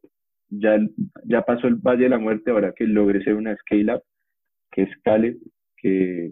ya, 0.49 0.77
ya 1.25 1.41
pasó 1.43 1.67
el 1.67 1.75
Valle 1.75 2.03
de 2.03 2.09
la 2.09 2.19
Muerte, 2.19 2.51
ahora 2.51 2.73
que 2.75 2.85
logre 2.85 3.23
ser 3.23 3.35
una 3.35 3.55
scale-up, 3.55 4.01
que 4.71 4.83
escale, 4.83 5.37
que, 5.77 6.31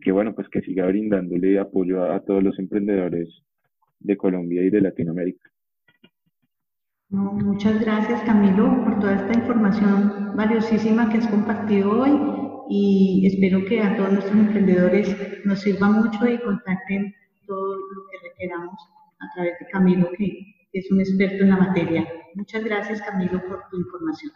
que 0.00 0.12
bueno, 0.12 0.34
pues 0.34 0.48
que 0.48 0.62
siga 0.62 0.86
brindándole 0.86 1.58
apoyo 1.58 2.04
a 2.10 2.20
todos 2.20 2.42
los 2.42 2.58
emprendedores 2.58 3.28
de 4.00 4.16
Colombia 4.16 4.62
y 4.62 4.70
de 4.70 4.80
Latinoamérica. 4.80 5.50
Muchas 7.10 7.78
gracias 7.84 8.22
Camilo 8.22 8.84
por 8.84 8.98
toda 8.98 9.16
esta 9.16 9.38
información 9.38 10.34
valiosísima 10.34 11.10
que 11.10 11.18
has 11.18 11.28
compartido 11.28 12.00
hoy 12.00 12.10
y 12.70 13.26
espero 13.26 13.66
que 13.66 13.82
a 13.82 13.96
todos 13.96 14.12
nuestros 14.12 14.38
emprendedores 14.38 15.14
nos 15.44 15.60
sirva 15.60 15.90
mucho 15.90 16.26
y 16.26 16.38
contacten 16.38 17.14
requeramos 18.42 18.78
a 19.20 19.34
través 19.34 19.58
de 19.58 19.66
Camilo, 19.66 20.10
que 20.16 20.54
es 20.72 20.90
un 20.90 21.00
experto 21.00 21.44
en 21.44 21.50
la 21.50 21.56
materia. 21.56 22.06
Muchas 22.34 22.64
gracias 22.64 23.02
Camilo 23.02 23.40
por 23.46 23.60
tu 23.70 23.78
información. 23.78 24.32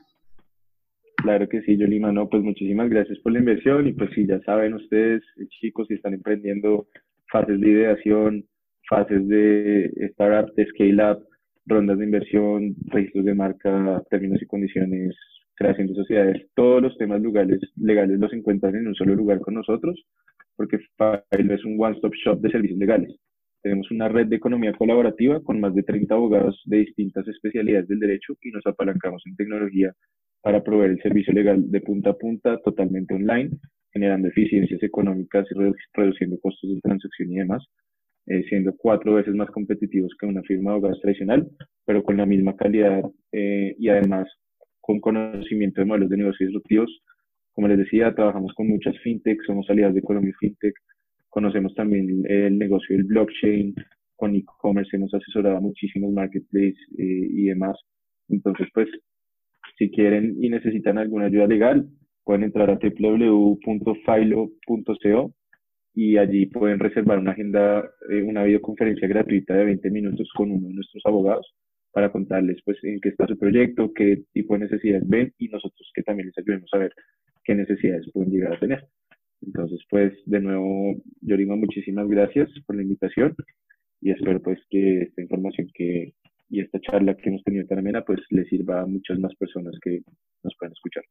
Claro 1.17 1.49
que 1.49 1.63
sí, 1.63 1.77
Yolima, 1.77 2.13
no, 2.13 2.29
pues 2.29 2.43
muchísimas 2.43 2.89
gracias 2.89 3.19
por 3.21 3.33
la 3.33 3.41
inversión 3.41 3.87
y 3.87 3.93
pues 3.93 4.11
si 4.15 4.27
ya 4.27 4.39
saben 4.41 4.75
ustedes, 4.75 5.23
chicos, 5.61 5.89
si 5.89 5.95
están 5.95 6.15
emprendiendo 6.15 6.87
fases 7.33 7.61
de 7.61 7.69
ideación, 7.69 8.45
fases 8.89 9.27
de 9.27 9.87
startup, 10.13 10.55
de 10.55 10.67
scale 10.67 11.13
up, 11.13 11.27
rondas 11.65 11.99
de 11.99 12.05
inversión, 12.05 12.77
registros 12.87 13.25
de 13.25 13.35
marca, 13.35 14.03
términos 14.11 14.41
y 14.41 14.47
condiciones, 14.47 15.17
creación 15.57 15.89
de 15.89 15.95
sociedades, 15.95 16.47
todos 16.55 16.83
los 16.83 16.97
temas 16.99 17.21
legales, 17.23 17.61
legales 17.77 18.21
los 18.21 18.33
encuentran 18.33 18.77
en 18.77 18.87
un 18.87 18.95
solo 18.95 19.15
lugar 19.15 19.41
con 19.41 19.55
nosotros, 19.55 20.01
porque 20.55 20.79
Filo 20.79 21.55
es 21.55 21.65
un 21.65 21.83
one-stop 21.83 22.13
shop 22.15 22.41
de 22.41 22.51
servicios 22.51 22.79
legales. 22.79 23.17
Tenemos 23.67 23.91
una 23.91 24.07
red 24.07 24.29
de 24.29 24.37
economía 24.37 24.73
colaborativa 24.75 25.41
con 25.43 25.59
más 25.59 25.75
de 25.75 25.83
30 25.83 26.15
abogados 26.15 26.63
de 26.67 26.77
distintas 26.85 27.27
especialidades 27.27 27.89
del 27.89 27.99
derecho 27.99 28.37
y 28.41 28.53
nos 28.53 28.65
apalancamos 28.65 29.25
en 29.27 29.35
tecnología 29.35 29.93
para 30.41 30.63
proveer 30.63 30.93
el 30.93 31.03
servicio 31.03 31.35
legal 31.35 31.69
de 31.69 31.81
punta 31.81 32.11
a 32.11 32.17
punta 32.17 32.59
totalmente 32.59 33.13
online, 33.13 33.51
generando 33.93 34.29
eficiencias 34.29 34.81
económicas 34.85 35.49
y 35.51 35.55
reduciendo 35.95 36.39
costos 36.39 36.71
de 36.71 36.81
transacción 36.81 37.33
y 37.33 37.39
demás. 37.39 37.65
Eh, 38.29 38.45
siendo 38.49 38.73
cuatro 38.77 39.15
veces 39.15 39.35
más 39.35 39.51
competitivos 39.51 40.15
que 40.17 40.27
una 40.27 40.43
firma 40.43 40.71
de 40.71 40.75
abogados 40.77 41.01
tradicional, 41.01 41.49
pero 41.85 42.05
con 42.05 42.17
la 42.17 42.25
misma 42.25 42.55
calidad 42.55 43.03
eh, 43.33 43.75
y 43.81 43.89
además 43.89 44.29
con 44.81 45.01
conocimiento 45.01 45.81
de 45.81 45.87
modelos 45.87 46.11
de 46.11 46.19
negocios 46.19 46.51
disruptivos. 46.51 47.03
Como 47.51 47.67
les 47.67 47.79
decía, 47.79 48.15
trabajamos 48.15 48.53
con 48.55 48.69
muchas 48.69 48.97
fintechs, 49.01 49.45
somos 49.45 49.69
aliados 49.69 49.97
de 49.97 50.03
Colombia 50.03 50.35
Fintech, 50.39 50.75
conocemos 51.37 51.75
también 51.75 52.25
el 52.31 52.57
negocio 52.57 52.97
del 52.97 53.05
blockchain, 53.05 53.75
con 54.17 54.35
e-commerce 54.35 54.97
hemos 54.97 55.13
asesorado 55.13 55.59
a 55.59 55.61
muchísimos 55.61 56.11
marketplaces 56.11 56.79
eh, 56.97 57.29
y 57.31 57.43
demás. 57.49 57.79
Entonces, 58.31 58.69
pues, 58.73 58.89
si 59.77 59.91
quieren 59.91 60.35
y 60.41 60.49
necesitan 60.49 60.97
alguna 60.97 61.27
ayuda 61.27 61.47
legal, 61.47 61.91
pueden 62.25 62.45
entrar 62.45 62.71
a 62.71 62.79
www.filo.co 62.79 63.65
y 65.95 66.17
allí 66.17 66.47
pueden 66.47 66.79
reservar 66.79 67.19
una 67.19 67.33
agenda, 67.33 67.85
eh, 68.09 68.23
una 68.23 68.45
videoconferencia 68.45 69.07
gratuita 69.07 69.53
de 69.53 69.67
20 69.67 69.91
minutos 69.91 70.31
con 70.35 70.51
uno 70.51 70.69
de 70.69 70.75
nuestros 70.75 71.05
abogados 71.05 71.55
para 71.93 72.11
contarles 72.11 72.63
pues 72.65 72.83
en 72.83 72.99
qué 72.99 73.11
está 73.11 73.27
su 73.27 73.37
proyecto, 73.37 73.93
qué 73.93 74.23
tipo 74.33 74.55
de 74.55 74.61
necesidades 74.61 75.07
ven 75.07 75.35
y 75.37 75.49
nosotros 75.49 75.93
que 75.95 76.03
también 76.03 76.29
les 76.29 76.39
ayudemos 76.39 76.71
a 76.73 76.79
ver 76.79 76.95
qué 77.45 77.55
necesidades 77.55 78.11
pueden 78.11 78.31
llegar 78.31 78.55
a 78.55 78.59
tener. 78.59 78.89
Entonces, 79.47 79.81
pues 79.89 80.13
de 80.27 80.41
nuevo, 80.41 80.97
Yorima, 81.21 81.57
muchísimas 81.57 82.09
gracias 82.09 82.51
por 82.67 82.77
la 82.77 82.83
invitación 82.83 83.35
y 84.01 84.11
espero 84.11 84.43
pues 84.43 84.59
que 84.69 85.03
esta 85.03 85.23
información 85.23 85.69
que 85.73 86.13
y 86.49 86.61
esta 86.61 86.81
charla 86.81 87.17
que 87.17 87.29
hemos 87.29 87.43
tenido 87.43 87.67
tan 87.67 87.79
amena 87.79 88.05
pues 88.05 88.21
le 88.31 88.45
sirva 88.45 88.81
a 88.83 88.87
muchas 88.87 89.19
más 89.19 89.35
personas 89.37 89.75
que 89.83 90.01
nos 90.43 90.55
puedan 90.59 90.73
escuchar. 90.73 91.05